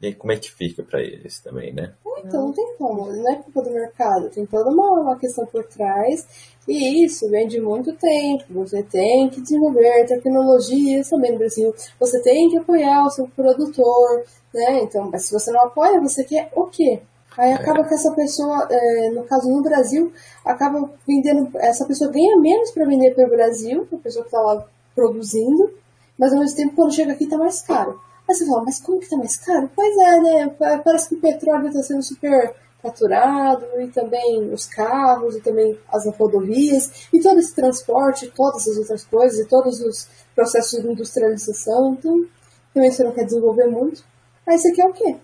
[0.00, 1.92] E aí como é que fica para eles também, né?
[2.24, 5.64] Então não tem como, não é culpa do mercado, tem toda uma, uma questão por
[5.64, 6.26] trás,
[6.68, 8.44] e isso vem de muito tempo.
[8.50, 14.24] Você tem que desenvolver tecnologias também no Brasil, você tem que apoiar o seu produtor,
[14.52, 14.80] né?
[14.82, 17.00] Então, mas se você não apoia, você quer o quê?
[17.38, 20.12] Aí acaba que essa pessoa, é, no caso no Brasil,
[20.44, 24.40] acaba vendendo, essa pessoa ganha menos para vender para o Brasil, a pessoa que está
[24.40, 24.66] lá
[25.00, 25.72] produzindo,
[26.18, 27.98] mas ao mesmo tempo quando chega aqui está mais caro.
[28.28, 29.70] Aí você fala, mas como que tá mais caro?
[29.74, 30.56] Pois é, né?
[30.84, 36.06] Parece que o petróleo está sendo super faturado e também os carros e também as
[36.16, 41.94] rodovias e todo esse transporte, todas as outras coisas e todos os processos de industrialização.
[41.94, 42.26] Então,
[42.72, 44.04] também você não quer desenvolver muito.
[44.46, 45.16] Aí você quer o quê?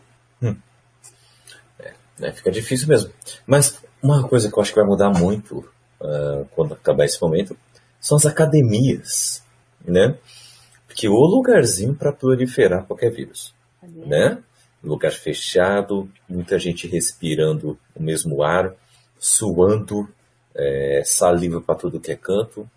[0.42, 0.56] Hum.
[1.78, 3.12] É, né, fica difícil mesmo.
[3.46, 5.58] Mas uma coisa que eu acho que vai mudar muito
[6.00, 7.56] uh, quando acabar esse momento
[8.00, 9.42] são as academias,
[9.86, 10.16] né?
[10.96, 14.38] que o lugarzinho para proliferar qualquer vírus, né?
[14.82, 18.74] Lugar fechado, muita gente respirando o mesmo ar,
[19.18, 20.08] suando,
[20.54, 22.68] é, saliva para tudo que é canto.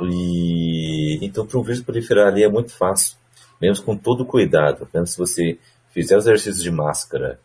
[0.00, 3.16] E então para um vírus proliferar ali é muito fácil,
[3.60, 4.84] mesmo com todo cuidado.
[4.84, 5.58] Apenas se você
[5.90, 7.40] fizer exercícios de máscara,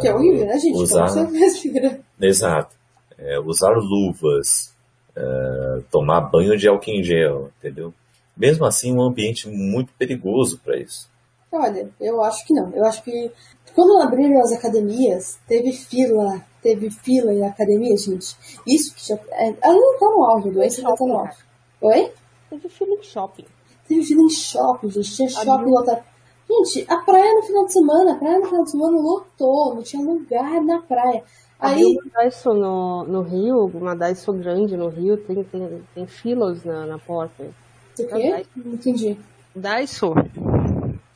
[0.00, 0.76] que é horrível, né, gente?
[0.76, 1.08] Usar...
[2.20, 2.76] Exato.
[3.18, 4.74] É, usar luvas,
[5.16, 7.92] é, tomar banho de álcool em gel, entendeu?
[8.36, 11.10] Mesmo assim um ambiente muito perigoso para isso.
[11.50, 12.70] Olha, eu acho que não.
[12.74, 13.30] Eu acho que
[13.74, 18.36] quando abriram as academias, teve fila, teve fila em academia, gente.
[18.66, 19.14] Isso que já.
[19.32, 21.38] É, ainda tá no auge, a doença já tá no auge.
[21.82, 22.12] Oi?
[22.48, 23.44] Teve fila em shopping.
[23.86, 25.14] Teve fila em shopping, gente.
[25.14, 26.02] Tinha shopping lotado.
[26.48, 29.82] Gente, a praia no final de semana, a praia no final de semana lotou, não
[29.82, 31.22] tinha lugar na praia.
[31.58, 31.82] Aí...
[31.84, 36.86] Uma Daiso no, no Rio, uma Daiso grande no Rio, tem, tem, tem filas na,
[36.86, 37.54] na porta.
[37.98, 38.46] O quê?
[38.56, 39.16] Não entendi.
[39.54, 40.14] Daiso.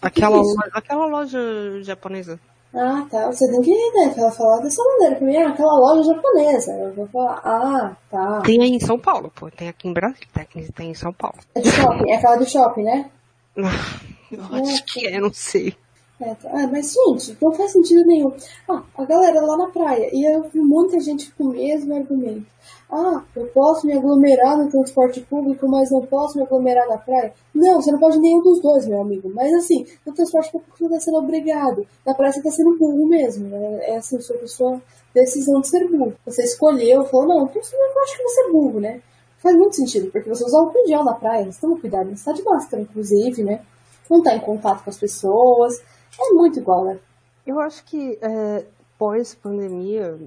[0.01, 2.39] Aquela, loja, aquela loja japonesa.
[2.75, 3.27] Ah, tá.
[3.33, 5.39] Você tem que né, ela falar dessa maneira.
[5.39, 6.73] É aquela loja japonesa.
[6.73, 8.41] Eu vou falar, ah, tá.
[8.43, 9.51] Tem aí em São Paulo, pô.
[9.51, 11.39] Tem aqui em Brasília, tem, tem em São Paulo.
[11.55, 13.11] É de shopping, é aquela do shopping, né?
[14.31, 15.75] Eu acho que é, não sei.
[16.19, 16.35] Tá.
[16.51, 18.33] ah, mas, gente, não faz sentido nenhum.
[18.69, 22.47] Ah, a galera lá na praia, e eu vi muita gente com o mesmo argumento.
[22.91, 27.35] Ah, eu posso me aglomerar no transporte público, mas não posso me aglomerar na praia?
[27.55, 29.31] Não, você não pode nenhum dos dois, meu amigo.
[29.35, 31.87] Mas assim, no transporte público você está sendo obrigado.
[32.07, 33.49] Na praia você está sendo burro mesmo.
[33.49, 33.79] Né?
[33.83, 34.81] É assim, a sua
[35.13, 36.15] decisão de ser burro.
[36.25, 39.03] Você escolheu, falou, não, então eu acho que você é burro, né?
[39.39, 42.33] Faz muito sentido, porque você usa álcool gel na praia, você toma cuidado, você está
[42.33, 43.61] de máscara, inclusive, né?
[44.09, 45.75] Não está em contato com as pessoas.
[46.21, 46.99] É muito igual, né?
[47.47, 48.67] Eu acho que é,
[48.99, 50.19] pós-pandemia,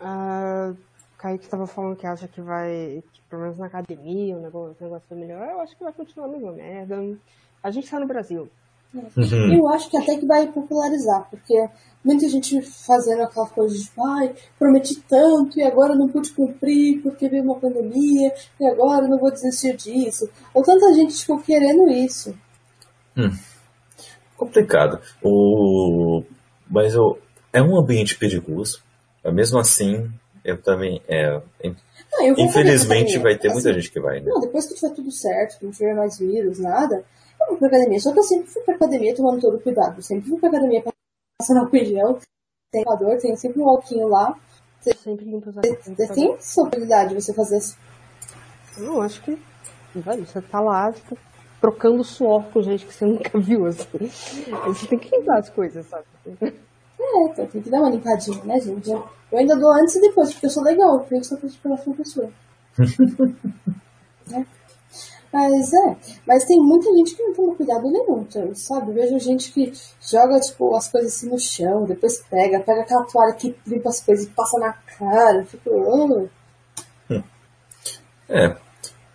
[0.00, 0.76] uh,
[1.18, 4.84] Kaique estava falando que acha que vai, que pelo menos na academia, o negócio, o
[4.84, 5.52] negócio vai melhorar.
[5.52, 6.96] Eu acho que vai continuar a mesma merda.
[7.62, 8.48] A gente está no Brasil.
[8.94, 9.54] Uhum.
[9.54, 11.66] Eu acho que até que vai popularizar, porque
[12.04, 17.26] muita gente fazendo aquela coisa de ai, prometi tanto e agora não pude cumprir porque
[17.26, 20.28] veio uma pandemia e agora não vou desistir disso.
[20.52, 22.36] Ou tanta gente tipo, querendo isso.
[23.16, 23.30] Hum
[24.46, 25.00] complicado.
[25.22, 26.22] O,
[26.70, 27.18] mas eu,
[27.52, 28.82] é um ambiente perigoso.
[29.24, 30.10] Mesmo assim,
[30.44, 31.00] eu também.
[31.08, 31.40] É,
[32.12, 34.20] não, eu infelizmente vai ter assim, muita gente que vai.
[34.20, 34.26] Né?
[34.26, 37.04] Não, depois que tiver tudo certo, que não tiver mais vírus, nada,
[37.40, 38.00] eu vou pra academia.
[38.00, 39.96] Só que eu sempre fui pra academia tomando todo o cuidado.
[39.96, 40.82] Eu sempre fui pra academia
[41.38, 42.18] passando álcool gel,
[42.70, 44.36] tem elevador, tem sempre um alquinho lá.
[44.80, 47.76] Você, sempre limpa os Você tem essa habilidade de você fazer isso?
[48.78, 49.38] Não, acho que.
[49.94, 51.16] Você tá lá, tipo,
[51.62, 53.86] trocando suor com gente que você nunca viu, assim.
[54.66, 56.04] Você tem que limpar as coisas, sabe?
[56.40, 58.90] É, então, tem que dar uma limpadinha, né, gente?
[58.90, 62.28] Eu ainda dou antes e depois, porque eu sou legal, eu penso pela sua pessoa.
[64.34, 64.44] é.
[65.32, 65.96] Mas é,
[66.26, 68.90] mas tem muita gente que não toma cuidado nenhum, sabe?
[68.90, 73.06] Eu vejo gente que joga, tipo, as coisas assim no chão, depois pega, pega aquela
[73.06, 75.70] toalha que limpa as coisas e passa na cara, fica.
[75.70, 76.28] Oh.
[78.28, 78.54] É,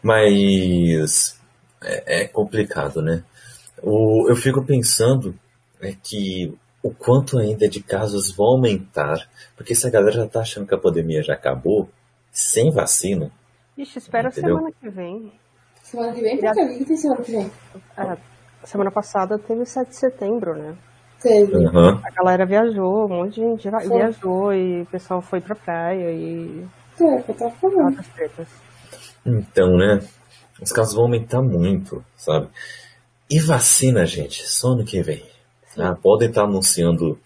[0.01, 1.37] mas
[1.81, 3.23] é, é complicado, né?
[3.81, 5.35] O, eu fico pensando
[5.81, 10.41] é que o quanto ainda de casos vão aumentar, porque se a galera já tá
[10.41, 11.89] achando que a pandemia já acabou,
[12.31, 13.31] sem vacina.
[13.77, 14.55] Ixi, espera entendeu?
[14.55, 15.31] semana que vem.
[15.83, 16.39] Semana que vem?
[16.39, 16.61] Por que?
[16.61, 17.51] O que tem semana que vem?
[17.97, 18.17] É,
[18.63, 20.75] semana passada teve 7 de setembro, né?
[21.21, 21.55] Teve.
[21.55, 21.99] Uhum.
[22.03, 23.97] A galera viajou, um monte de gente foi.
[23.97, 26.65] viajou e o pessoal foi pra praia e.
[26.99, 27.99] É, eu tava falando.
[29.25, 29.99] Então, né?
[30.61, 32.49] Os casos vão aumentar muito, sabe?
[33.29, 35.23] E vacina, gente, só ano que vem.
[35.77, 37.19] Ah, podem estar anunciando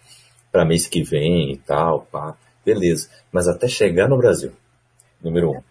[0.50, 3.08] para mês que vem e tal, pá, beleza.
[3.30, 4.52] Mas até chegar no Brasil,
[5.22, 5.62] número um,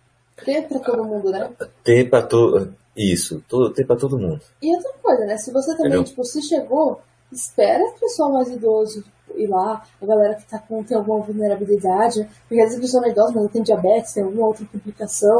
[0.43, 1.51] Ter pra todo mundo, né?
[1.83, 2.73] Ter pra todo.
[2.95, 3.69] Isso, to...
[3.69, 4.41] ter pra todo mundo.
[4.61, 5.37] E outra coisa, né?
[5.37, 6.03] Se você também, Entendeu?
[6.03, 7.01] tipo, se chegou,
[7.31, 9.03] espera o pessoal mais idoso
[9.35, 13.01] ir lá, a galera que tá com, tem alguma vulnerabilidade, porque às vezes a pessoa
[13.01, 15.39] não é idosa, mas tem diabetes, tem alguma outra complicação,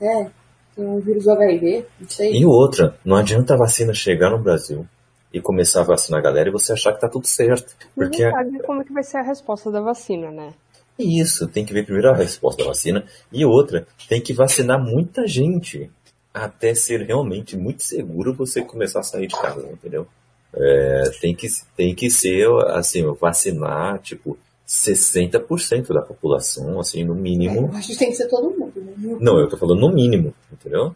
[0.00, 0.30] né?
[0.76, 2.32] Tem um vírus do HIV, não sei.
[2.34, 4.86] E outra, não adianta a vacina chegar no Brasil
[5.32, 7.74] e começar a vacinar a galera e você achar que tá tudo certo.
[7.94, 10.52] Porque Ninguém sabe como é que vai ser a resposta da vacina, né?
[10.98, 15.26] Isso, tem que ver primeiro a resposta da vacina e outra, tem que vacinar muita
[15.26, 15.90] gente
[16.32, 20.06] até ser realmente muito seguro você começar a sair de casa, entendeu?
[20.54, 21.46] É, tem, que,
[21.76, 27.68] tem que ser, assim, vacinar, tipo, 60% da população, assim, no mínimo.
[27.72, 29.16] Eu acho que tem que ser todo mundo, né?
[29.20, 30.94] Não, eu tô falando no mínimo, entendeu?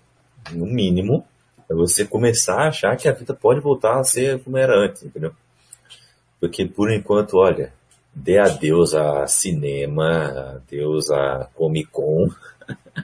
[0.52, 1.24] No mínimo,
[1.70, 5.04] é você começar a achar que a vida pode voltar a ser como era antes,
[5.04, 5.32] entendeu?
[6.40, 7.72] Porque por enquanto, olha,
[8.12, 12.28] dê adeus a cinema, adeus a Comic Con,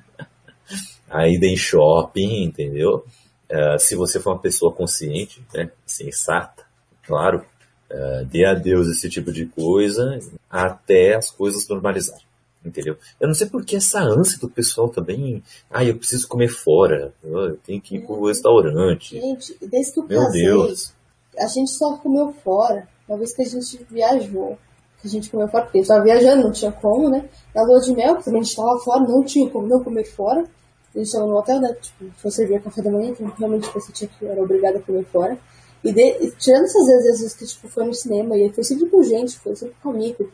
[1.08, 3.04] a ida em shopping, entendeu?
[3.48, 6.64] Eh, se você for uma pessoa consciente, né, sensata,
[7.04, 7.44] claro,
[7.88, 10.18] eh, dê adeus a esse tipo de coisa
[10.64, 12.24] até as coisas normalizarem.
[12.64, 12.96] Entendeu?
[13.20, 15.42] Eu não sei por que essa ânsia do pessoal também.
[15.70, 17.14] Ah, eu preciso comer fora.
[17.22, 19.20] Eu tenho que ir pro restaurante.
[19.20, 20.92] Gente, desde que eu Meu casei, Deus.
[21.38, 22.88] a gente só comeu fora.
[23.08, 24.58] Uma vez que a gente viajou,
[25.00, 27.28] que a gente comeu fora, porque estava viajando, não tinha como, né?
[27.54, 30.40] Na lua de mel, porque a gente estava fora, não tinha como não comer fora.
[30.40, 31.72] A gente estava no hotel, né?
[31.80, 35.04] Tipo, foi servir café da manhã, então realmente você tinha que era obrigado a comer
[35.04, 35.38] fora.
[35.84, 39.02] E, de, e tirando essas vezes, que tipo, foi no cinema, e foi sempre com
[39.04, 40.28] gente, foi sempre comigo,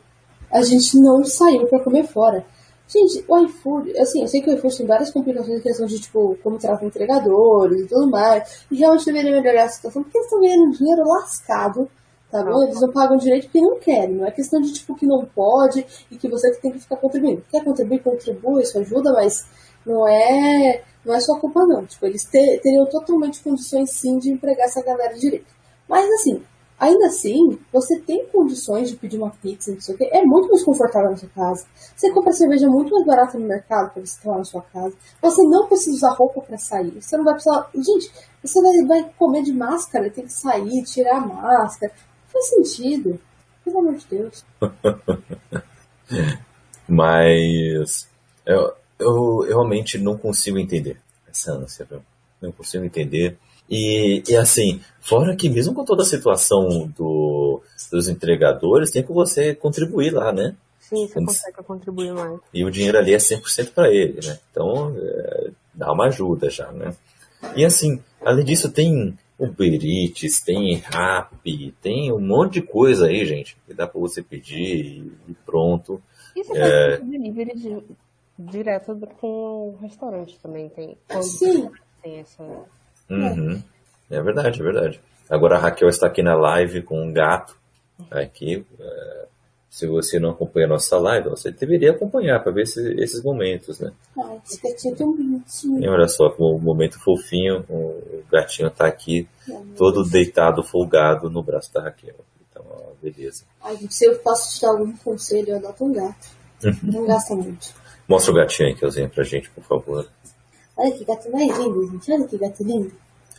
[0.53, 2.45] a gente não saiu pra comer fora.
[2.87, 5.99] Gente, o iFood, assim, eu sei que o iFood tem várias complicações em questão de,
[5.99, 10.27] tipo, como trata entregadores e tudo mais, e realmente deveria melhorar a situação, porque eles
[10.27, 11.89] estão ganhando dinheiro lascado,
[12.29, 12.63] tá bom?
[12.63, 15.85] Eles não pagam direito porque não querem, não é questão de, tipo, que não pode
[16.11, 17.43] e que você que tem que ficar contribuindo.
[17.49, 19.45] Quer contribuir, contribui, isso ajuda, mas
[19.85, 21.85] não é, não é sua culpa não.
[21.85, 25.47] Tipo, eles te- teriam totalmente condições sim de empregar essa galera direito.
[25.87, 26.41] Mas assim,
[26.83, 30.49] ainda assim, você tem condições de pedir uma pizza, não sei o quê, é muito
[30.49, 31.65] mais confortável na sua casa.
[31.95, 34.95] Você compra cerveja muito mais barata no mercado para você tomar na sua casa.
[35.21, 37.01] Você não precisa usar roupa para sair.
[37.01, 37.69] Você não vai precisar.
[37.73, 38.11] Gente,
[38.43, 41.93] você vai, vai comer de máscara, tem que sair, tirar a máscara.
[41.93, 43.19] Não faz sentido.
[43.63, 44.45] Pelo amor de Deus.
[46.87, 48.09] Mas
[48.45, 52.01] eu, eu realmente não consigo entender essa ânsia, viu?
[52.41, 53.37] Não consigo entender.
[53.69, 57.61] E, e assim, fora que mesmo com toda a situação do,
[57.91, 60.55] dos entregadores, tem que você contribuir lá, né?
[60.79, 62.39] Sim, você consegue contribuir mais.
[62.53, 64.37] E o dinheiro ali é 100% para ele, né?
[64.51, 66.93] Então, é, dá uma ajuda já, né?
[67.55, 73.25] E assim, além disso, tem Uber Eats, tem Rappi, tem um monte de coisa aí,
[73.25, 76.01] gente, que dá para você pedir e, pronto.
[76.35, 76.97] E você É.
[76.97, 77.83] faz delivery di-
[78.37, 80.97] direto com o restaurante também, tem.
[81.21, 81.69] Sim.
[82.03, 82.43] Tem essa...
[83.15, 83.63] Uhum.
[84.11, 85.01] É verdade, é verdade.
[85.29, 87.55] Agora a Raquel está aqui na live com um gato.
[88.11, 89.25] Aqui, é,
[89.69, 93.79] se você não acompanha a nossa live, você deveria acompanhar para ver esse- esses momentos,
[93.79, 93.91] né?
[95.83, 99.27] E olha só, o momento fofinho, o gatinho tá aqui,
[99.77, 102.15] todo deitado, folgado no braço da Raquel.
[102.51, 103.45] Então, ó, beleza.
[103.63, 106.27] Ai, se eu posso te dar algum conselho, eu adoto um gato.
[106.83, 107.73] Não gasta muito.
[108.07, 110.07] Mostra o gatinho aí, Kelzinha, pra gente, por favor.
[110.75, 112.11] Olha que gato mais lindo, gente.
[112.11, 112.91] Olha que gato lindo.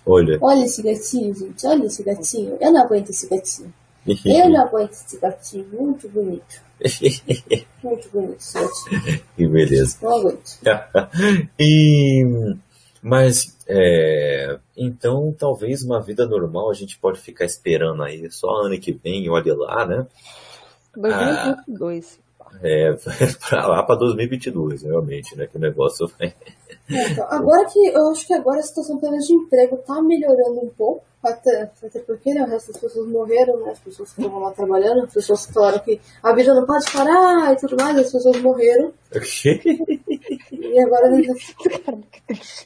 [0.06, 0.38] Olha.
[0.40, 1.66] Olha esse gatinho, gente.
[1.66, 2.56] Olha esse gatinho.
[2.60, 3.72] Eu não aguento esse gatinho.
[4.06, 5.66] Eu não aguento esse gatinho.
[5.72, 6.62] Muito bonito.
[7.82, 9.20] Muito bonito esse gatinho.
[9.36, 9.96] que beleza.
[10.02, 10.58] Não aguento.
[11.58, 12.56] e,
[13.02, 18.78] mas, é, então, talvez uma vida normal a gente pode ficar esperando aí só ano
[18.78, 20.06] que vem, olha lá, né?
[20.96, 22.23] 2022.
[22.62, 22.94] É,
[23.48, 25.46] pra lá pra 2022, realmente, né?
[25.46, 26.34] Que o negócio vai.
[26.88, 31.02] Então, agora que eu acho que agora a situação de emprego tá melhorando um pouco,
[31.22, 33.70] até, até porque né, o resto das pessoas morreram, né?
[33.70, 36.84] As pessoas que estavam lá trabalhando, as pessoas que falaram que a vida não pode
[36.92, 38.92] parar e tudo mais, as pessoas morreram.
[40.74, 41.08] E agora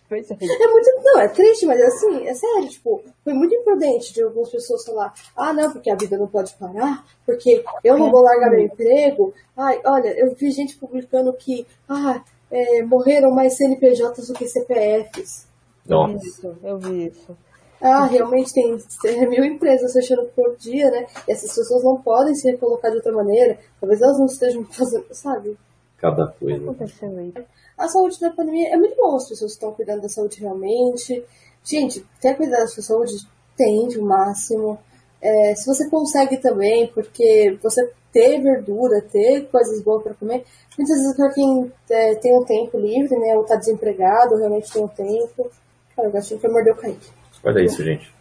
[0.09, 0.35] Pois é.
[0.35, 0.91] É muito.
[1.05, 5.13] Não, é triste, mas assim, é sério, tipo, foi muito imprudente de algumas pessoas falar,
[5.37, 9.35] ah, não, porque a vida não pode parar, porque eu não vou largar meu emprego.
[9.55, 15.47] Ai, olha, eu vi gente publicando que, ah, é, morreram mais CNPJs do que CPFs.
[15.87, 16.27] Nossa.
[16.27, 17.37] isso, eu vi isso.
[17.81, 21.07] Ah, realmente tem mil empresas fechando por dia, né?
[21.29, 23.59] E essas pessoas não podem se recolocar de outra maneira.
[23.79, 25.57] Talvez elas não estejam fazendo, sabe?
[25.99, 26.65] Cada O que coisa.
[26.65, 27.33] aconteceu aí?
[27.79, 31.25] A saúde da pandemia é muito bom, as pessoas estão cuidando da saúde realmente.
[31.65, 33.13] Gente, quer cuidar da sua saúde?
[33.57, 34.79] Tente o máximo.
[35.21, 40.45] É, se você consegue também, porque você ter verdura, ter coisas boas para comer.
[40.77, 44.73] Muitas vezes para quem é, tem um tempo livre, né, ou tá desempregado, ou realmente
[44.73, 45.51] tem um tempo.
[45.95, 47.11] Cara, o gatinho foi morder o Kaique.
[47.45, 48.13] Olha isso, gente.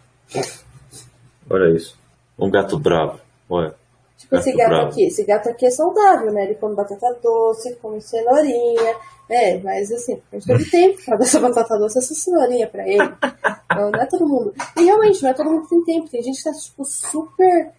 [1.49, 1.97] Olha isso.
[2.37, 3.19] Um gato bravo.
[3.49, 3.73] Olha.
[4.17, 6.45] Tipo, esse gato aqui, esse gato aqui é saudável, né?
[6.45, 8.95] Ele come batata doce, come cenourinha,
[9.29, 9.59] né?
[9.59, 13.03] Mas assim, a gente teve tempo pra dar essa batata doce, essa cenourinha pra ele.
[13.65, 14.53] Então, não é todo mundo.
[14.77, 16.09] E realmente, não é todo mundo que tem tempo.
[16.09, 17.71] Tem gente que tá, tipo, super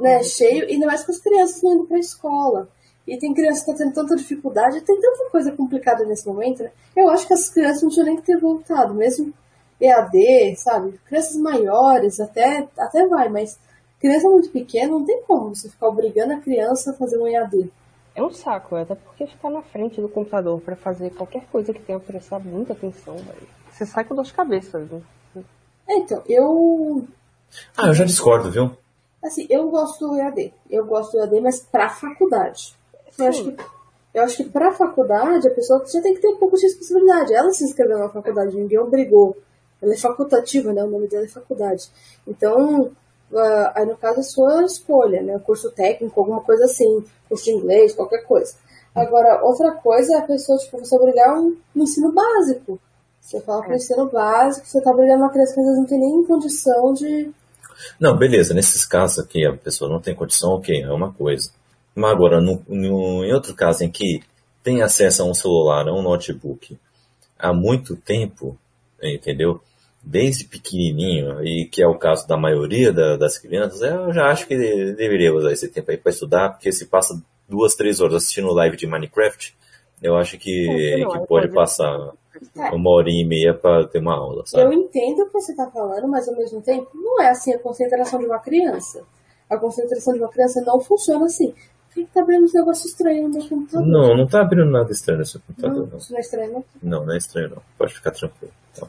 [0.00, 2.68] né, cheio, ainda mais com as crianças não indo pra escola.
[3.06, 6.72] E tem criança que tá tendo tanta dificuldade, tem tanta coisa complicada nesse momento, né?
[6.96, 9.32] Eu acho que as crianças não tinham nem que ter voltado, mesmo
[9.80, 10.98] EAD, sabe?
[11.06, 13.58] Crianças maiores, até, até vai, mas
[14.00, 17.70] criança muito pequena não tem como você ficar obrigando a criança a fazer um EAD.
[18.16, 21.82] É um saco, até porque ficar na frente do computador para fazer qualquer coisa que
[21.82, 23.46] tenha que prestar muita atenção, véio.
[23.70, 24.78] você sai com dor de cabeça.
[24.78, 25.02] Né?
[25.86, 27.06] É, então, eu.
[27.76, 28.70] Ah, eu já discordo, viu?
[29.22, 30.54] Assim, eu gosto do EAD.
[30.70, 32.74] Eu gosto do EAD, mas pra faculdade.
[33.18, 33.56] Eu acho que,
[34.14, 37.34] eu acho que pra faculdade a pessoa já tem que ter um pouco de responsabilidade.
[37.34, 39.36] Ela se inscreveu na faculdade, ninguém obrigou.
[39.82, 40.82] Ela é facultativa, né?
[40.82, 41.90] O nome dela é faculdade.
[42.26, 42.90] Então,
[43.32, 45.38] uh, aí no caso é sua escolha, né?
[45.38, 48.54] Curso técnico, alguma coisa assim, curso de inglês, qualquer coisa.
[48.94, 52.80] Agora, outra coisa é a pessoa, tipo, você obrigar um, um ensino básico.
[53.20, 55.86] Você fala para o ensino básico, você está obrigando uma criança que às vezes não
[55.86, 57.30] tem nem condição de.
[58.00, 61.50] Não, beleza, nesses casos aqui a pessoa não tem condição, ok, é uma coisa.
[61.94, 64.22] Mas agora, no, no, em outro caso em que
[64.62, 66.78] tem acesso a um celular, a um notebook,
[67.38, 68.56] há muito tempo,
[69.02, 69.60] entendeu?
[70.08, 74.46] Desde pequenininho, e que é o caso da maioria da, das crianças, eu já acho
[74.46, 78.52] que deveria usar esse tempo aí para estudar, porque se passa duas, três horas assistindo
[78.52, 79.56] live de Minecraft,
[80.00, 82.12] eu acho que, não, que pode passar
[82.56, 82.70] é.
[82.70, 84.64] uma hora e meia para ter uma aula, sabe?
[84.64, 87.58] Eu entendo o que você está falando, mas ao mesmo tempo não é assim a
[87.58, 89.02] concentração de uma criança.
[89.48, 91.54] A concentração de uma criança não funciona assim.
[91.88, 93.86] Por que tá abrindo um negócio estranho no meu computador?
[93.86, 95.86] Não, não tá abrindo nada estranho no seu computador, não.
[95.86, 96.64] Não, isso não é estranho, não?
[96.82, 97.62] Não, não é estranho, não.
[97.78, 98.52] Pode ficar tranquilo.
[98.72, 98.88] Então,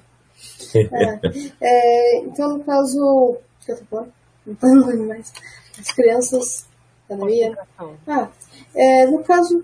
[0.76, 1.20] é,
[1.62, 3.38] é, então no caso.
[3.68, 4.08] Eu?
[4.46, 5.32] Não tô lembrando mais.
[5.80, 6.66] As crianças.
[7.08, 7.58] Pandemia.
[8.08, 8.30] Ah,
[8.76, 9.64] é, no caso,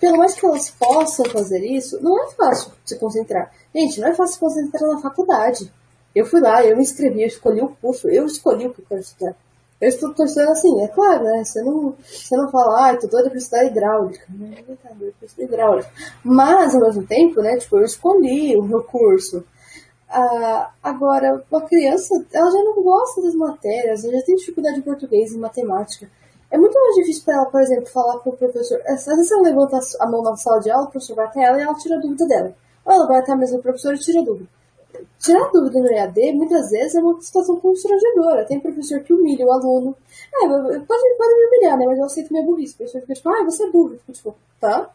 [0.00, 3.52] pelo mais que elas possam fazer isso, não é fácil se concentrar.
[3.74, 5.72] Gente, não é fácil se concentrar na faculdade.
[6.14, 8.86] Eu fui lá, eu me inscrevi, eu escolhi o curso, eu escolhi o que eu
[8.88, 9.36] quero estudar.
[9.78, 11.44] Eu estou torcendo assim, é claro, né?
[11.44, 14.24] Você não, você não fala, ah, tô doida pra estudar hidráulica.
[14.30, 15.90] Não, tá doida pra estudar hidráulica.
[16.24, 19.44] Mas, ao mesmo tempo, né, tipo, eu escolhi o meu curso.
[20.08, 24.82] Ah, agora, uma criança, ela já não gosta das matérias, ela já tem dificuldade em
[24.82, 26.08] português e matemática.
[26.50, 28.80] É muito mais difícil para ela, por exemplo, falar para o professor.
[28.86, 31.58] Às vezes ela levanta a mão na sala de aula, o professor vai até ela
[31.58, 32.54] e ela tira a dúvida dela.
[32.84, 34.48] Ou ela vai até a mesa do professor e tira a dúvida.
[35.18, 38.46] Tirar dúvida no EAD, muitas vezes, é uma situação constrangedora.
[38.46, 39.96] Tem professor que humilha o aluno.
[40.34, 41.84] É, pode, pode me humilhar, né?
[41.86, 42.74] Mas eu aceito minha burrice.
[42.74, 43.98] O professor fica tipo, ah, você é burro.
[43.98, 44.90] Fica tipo, tá?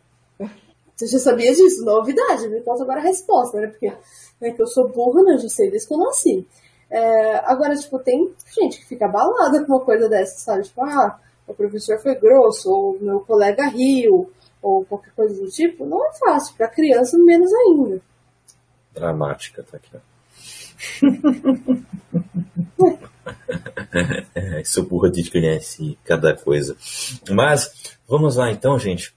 [1.02, 1.84] Você já sabia disso?
[1.84, 2.48] Novidade.
[2.48, 3.68] Me conta agora a resposta, né?
[3.68, 3.92] Porque
[4.40, 5.34] né, que eu sou burra, né?
[5.34, 6.48] Eu já sei desde que eu nasci.
[6.90, 10.64] É, agora, tipo, tem gente que fica abalada com uma coisa dessa, sabe?
[10.64, 14.30] Tipo, ah, o professor foi grosso, ou meu colega riu,
[14.62, 15.86] ou qualquer coisa do tipo.
[15.86, 16.56] Não é fácil.
[16.56, 18.02] Para criança, menos ainda
[18.94, 19.98] dramática, tá aqui.
[24.36, 26.76] é, sou burra de conhece cada coisa.
[27.30, 29.14] Mas, vamos lá então, gente.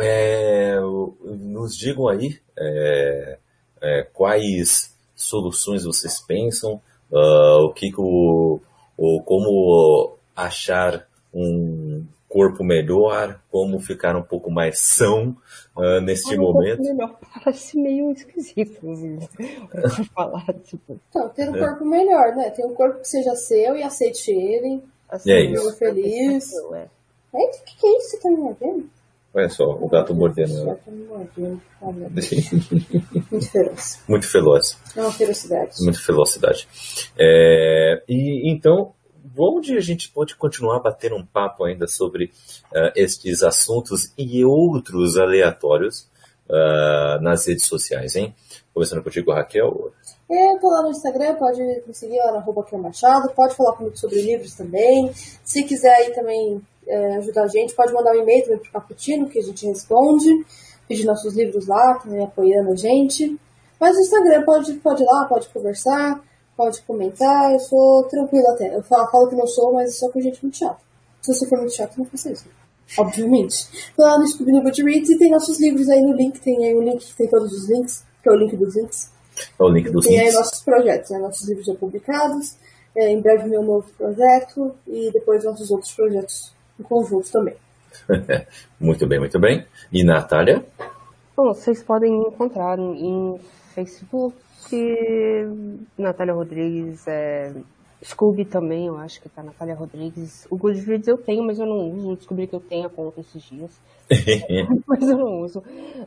[0.00, 3.38] É, nos digam aí é,
[3.80, 6.80] é, quais soluções vocês pensam,
[7.10, 8.60] uh, o que, que o,
[8.96, 15.36] o, como achar um corpo melhor, como ficar um pouco mais são
[15.76, 16.82] uh, neste um momento.
[16.82, 18.80] melhor parece meio esquisito
[19.70, 21.00] pra falar, tipo.
[21.08, 21.58] Então, ter um é.
[21.58, 22.50] corpo melhor, né?
[22.50, 24.82] Ter um corpo que seja seu e aceite ele.
[25.08, 25.72] Assim, é isso.
[25.76, 26.52] feliz.
[26.74, 26.88] É.
[27.32, 28.90] o que, que é isso que você tá me mordendo?
[29.34, 30.64] Olha só, o gato mordendo.
[30.64, 30.76] Né?
[33.30, 34.02] Muito feroz.
[34.08, 34.78] Muito feroz.
[34.96, 35.82] É uma ferocidade.
[35.82, 36.66] Muito velocidade.
[37.18, 38.94] É, e então,
[39.36, 42.32] onde a gente pode continuar batendo um papo ainda sobre
[42.72, 46.08] uh, estes assuntos e outros aleatórios
[46.48, 48.34] uh, nas redes sociais, hein?
[48.72, 49.92] Começando contigo, Raquel.
[50.30, 53.96] Eu tô lá no Instagram, pode me seguir lá na arroba Machado, pode falar comigo
[53.96, 55.10] sobre livros também.
[55.44, 59.28] Se quiser aí também é, ajudar a gente, pode mandar um e-mail também pro Caputino,
[59.28, 60.44] que a gente responde,
[60.88, 63.38] pedir nossos livros lá, também apoiando a gente.
[63.78, 66.22] Mas no Instagram pode, pode ir lá, pode conversar
[66.58, 68.74] pode comentar, eu sou tranquila até.
[68.74, 70.80] Eu falo, falo, que não sou, mas só com gente muito chata.
[71.22, 72.46] Se você for muito chato, não faça isso.
[72.98, 73.92] Obviamente.
[73.96, 76.40] Tô lá no Scooby no Goodreads e tem nossos livros aí no link.
[76.40, 79.12] Tem aí o link que tem todos os links, que é o link dos links.
[79.56, 80.32] É o link dos tem links.
[80.32, 81.18] Tem aí nossos projetos, né?
[81.18, 82.56] Nossos livros já publicados.
[82.96, 87.54] É, em breve meu novo projeto e depois nossos outros projetos em conjunto também.
[88.80, 89.66] muito bem, muito bem.
[89.92, 90.64] E Natália?
[91.36, 93.38] Bom, vocês podem me encontrar em
[93.74, 94.36] Facebook,
[95.96, 97.54] Natália Rodrigues, é,
[98.02, 100.46] Scooby também, eu acho que tá Natália Rodrigues.
[100.50, 102.16] O Goodreads eu tenho, mas eu não uso.
[102.16, 103.80] Descobri que eu tenho a conta esses dias.
[104.86, 105.62] mas eu não uso.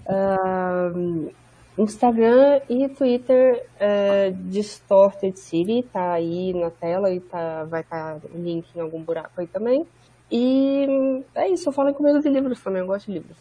[0.07, 1.31] Uh,
[1.77, 8.27] Instagram e Twitter uh, Distorted City, tá aí na tela e tá, vai estar tá
[8.33, 9.85] o link em algum buraco aí também.
[10.31, 13.37] E é isso, eu falo comigo de livros também, eu gosto de livros.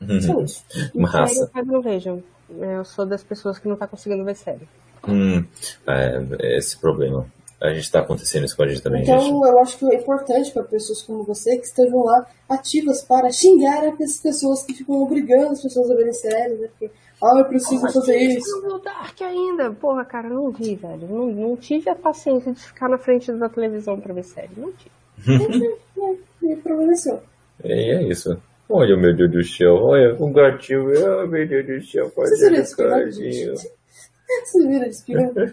[0.00, 0.46] Uhum.
[0.94, 1.50] Massa.
[1.54, 2.22] Eu não vejo.
[2.50, 4.68] Eu sou das pessoas que não tá conseguindo ver série.
[5.08, 5.44] Hum,
[5.86, 7.26] é, esse problema
[7.64, 9.02] a gente está acontecendo isso com a gente também.
[9.02, 9.32] Então, gente.
[9.32, 13.84] eu acho que é importante para pessoas como você que estejam lá ativas para xingar
[13.84, 16.68] essas pessoas que ficam obrigando as pessoas a verem séries, né?
[16.68, 16.90] Porque,
[17.22, 18.60] ah, eu preciso fazer isso.
[18.62, 19.70] Não Dark ainda.
[19.70, 21.08] Porra, cara, não vi, velho.
[21.08, 24.50] Não, não tive a paciência de ficar na frente da televisão para ver série.
[24.56, 24.90] Não tive.
[25.26, 27.22] Me provaleceu.
[27.62, 28.36] É, é isso.
[28.68, 32.60] Olha, meu Deus do céu, olha, um gatinho, oh, meu Deus do céu, Você viu
[32.60, 33.54] esse gatinho?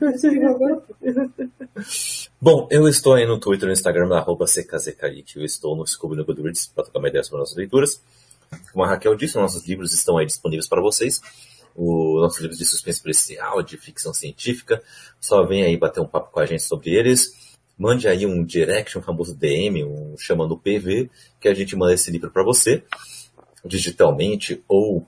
[0.01, 0.81] Você vira agora?
[2.41, 5.37] Bom, eu estou aí no Twitter e no Instagram, na arroba CKZKIC.
[5.37, 8.01] Eu estou no Scooby no Goodreads para trocar uma ideia sobre nossas leituras.
[8.73, 11.21] Como a Raquel disse, nossos livros estão aí disponíveis para vocês.
[11.75, 14.81] Os nossos livros de suspense policial, de ficção científica.
[15.19, 17.50] Só vem aí bater um papo com a gente sobre eles.
[17.81, 21.09] Mande aí um direct, um famoso DM, um chamando PV,
[21.39, 22.83] que a gente manda esse livro para você,
[23.65, 24.99] digitalmente ou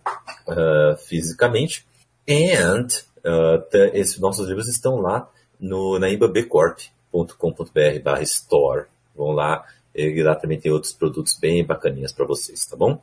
[0.47, 1.86] uh, fisicamente.
[2.28, 2.88] And
[3.24, 3.63] Uh,
[3.93, 8.88] esses nossos livros estão lá no, na ibabcorp.com.br barra store.
[9.15, 9.65] Vão lá,
[9.95, 13.01] e lá também tem outros produtos bem bacaninhas para vocês, tá bom?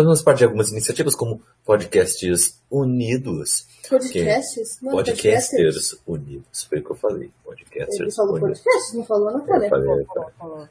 [0.00, 3.66] Fazemos parte de algumas iniciativas como Podcasts Unidos.
[3.88, 4.78] Podcasts?
[4.78, 4.88] Que...
[4.88, 6.64] Podcasters Unidos.
[6.64, 7.30] Foi o que eu falei.
[7.44, 8.60] Podcasters Ele falou Unidos.
[8.60, 9.66] podcast, não falou, não falei.
[9.66, 10.06] Eu falei,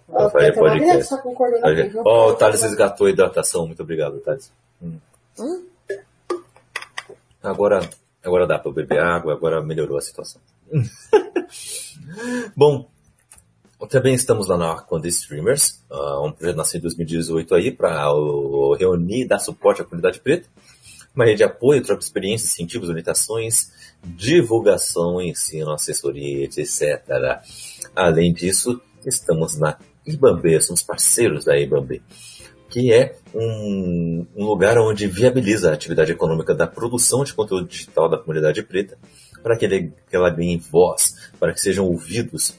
[0.09, 1.15] eu falei podcast.
[1.97, 3.67] Ó, oh, o Thales resgatou a hidratação.
[3.67, 4.51] Muito obrigado, Thales.
[4.81, 4.97] Hum.
[5.39, 5.65] Hum?
[7.43, 7.87] Agora,
[8.23, 10.41] Agora dá para beber água, agora melhorou a situação.
[12.55, 12.89] Bom,
[13.87, 18.11] também estamos lá na Aquanda Streamers, uh, um projeto nascido em 2018 aí para
[18.77, 20.47] reunir e dar suporte à comunidade preta.
[21.15, 23.71] Uma rede de apoio, troca experiências, incentivos, orientações,
[24.03, 27.01] divulgação, ensino, assessoria, etc.
[27.95, 32.01] Além disso, estamos na Ibambe, somos parceiros da Ibambe
[32.69, 38.07] que é um, um, lugar onde viabiliza a atividade econômica da produção de conteúdo digital
[38.07, 38.97] da comunidade preta,
[39.41, 42.53] para que, ele, que ela ganhe voz, para que sejam ouvidos.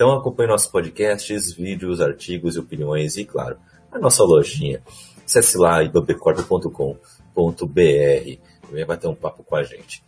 [0.00, 3.58] Então acompanhe nossos podcasts, vídeos, artigos e opiniões e, claro,
[3.92, 4.82] a nossa lojinha.
[5.26, 8.40] Acesse lá ibabecorp.com.br e
[8.86, 10.02] vai ter um papo com a gente.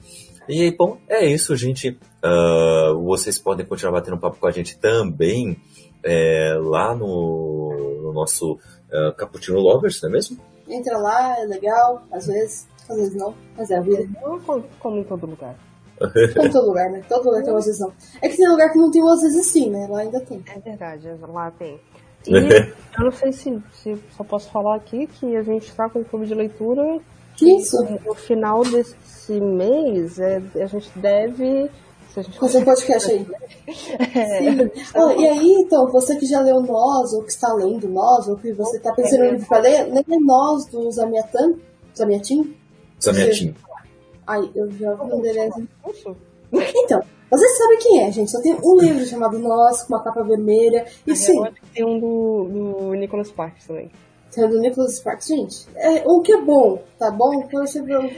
[0.49, 1.91] E bom, é isso, gente.
[2.25, 5.61] Uh, vocês podem continuar batendo um papo com a gente também
[6.03, 10.39] é, lá no, no nosso uh, Cappuccino Lovers, não é mesmo?
[10.67, 14.09] Entra lá, é legal, às vezes, às vezes não, mas é a vida.
[14.81, 15.55] Como em todo lugar.
[16.45, 17.03] Em todo lugar, né?
[17.09, 17.93] Todo lugar tem uma exceção.
[18.21, 19.87] É que tem lugar que não tem umas vezes sim, né?
[19.89, 20.43] Lá ainda tem.
[20.55, 21.81] É verdade, lá tem.
[22.27, 22.35] E
[22.99, 26.05] eu não sei se, se só posso falar aqui que a gente está com o
[26.05, 27.01] clube de leitura.
[27.41, 27.77] Isso.
[28.05, 31.69] No final desse mês, é, a gente deve
[32.39, 33.27] Fazer um podcast aí.
[34.15, 34.99] É.
[34.99, 38.37] Oh, e aí, então, você que já leu Nós, ou que está lendo Nós, ou
[38.37, 41.55] que você está pensando em livro para ler, leia Nós do Zamiatan.
[41.97, 42.55] Zamiatin?
[43.01, 43.55] Zamiatin.
[44.27, 45.55] Ai, eu já vi um deles.
[46.53, 48.31] Então, vocês sabem quem é, gente.
[48.31, 50.87] Só tem um livro chamado Nós, com uma capa vermelha.
[51.07, 51.43] E sim.
[51.73, 53.91] Tem um do, do Nicholas Sparks também.
[54.31, 55.67] Tem um do Nicholas Sparks, gente.
[55.77, 57.43] É, o que é bom, tá bom?
[57.51, 58.11] Quando você vê o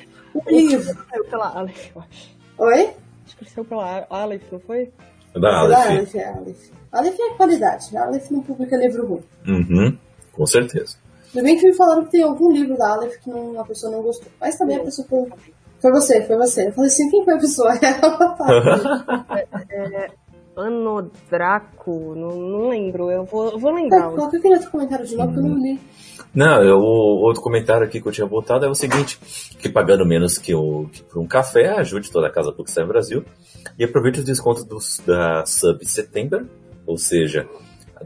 [0.47, 0.97] livro.
[1.31, 2.37] Pela Alex, eu acho.
[2.59, 2.91] Oi?
[3.25, 4.93] Acho que saiu pela Aleph, não foi?
[5.35, 5.71] Da Aleph.
[5.71, 6.71] Da Aleph, é Aleph.
[6.93, 7.97] Aleph é qualidade.
[7.97, 9.23] A Aleph não publica livro ruim.
[9.47, 9.99] Uhum,
[10.33, 10.97] com certeza.
[11.33, 13.91] Tudo bem que me falaram que tem algum livro da Aleph que não, a pessoa
[13.91, 14.31] não gostou.
[14.41, 15.29] Mas também a pessoa foi...
[15.85, 16.69] Foi você, foi você.
[16.69, 17.75] Eu falei assim, quem foi a pessoa?
[17.77, 20.11] é, é,
[20.57, 23.11] Anodraco, não, não lembro.
[23.11, 24.09] Eu vou, eu vou lembrar.
[24.09, 25.79] Coloca aquele outro comentário de novo que eu não li.
[26.35, 29.21] Não, eu, o outro comentário aqui que eu tinha botado é o seguinte:
[29.59, 33.23] que pagando menos que, o, que por um café, ajude toda a Casa Bookstime Brasil
[33.79, 36.49] e aproveite os descontos dos, da Sub Setembro,
[36.87, 37.47] ou seja,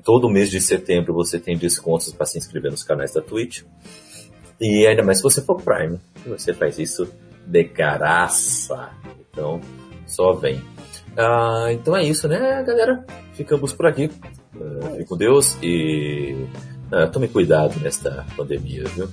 [0.03, 3.63] todo mês de setembro você tem descontos para se inscrever nos canais da Twitch.
[4.61, 7.09] E ainda mais se você for Prime, você faz isso
[7.49, 8.91] de graça.
[9.31, 9.61] Então,
[10.07, 10.63] só vem.
[11.17, 13.05] Ah, então é isso, né, galera?
[13.33, 14.11] Ficamos por aqui.
[14.55, 16.47] Uh, fique com Deus e
[16.93, 19.09] uh, tome cuidado nesta pandemia, viu?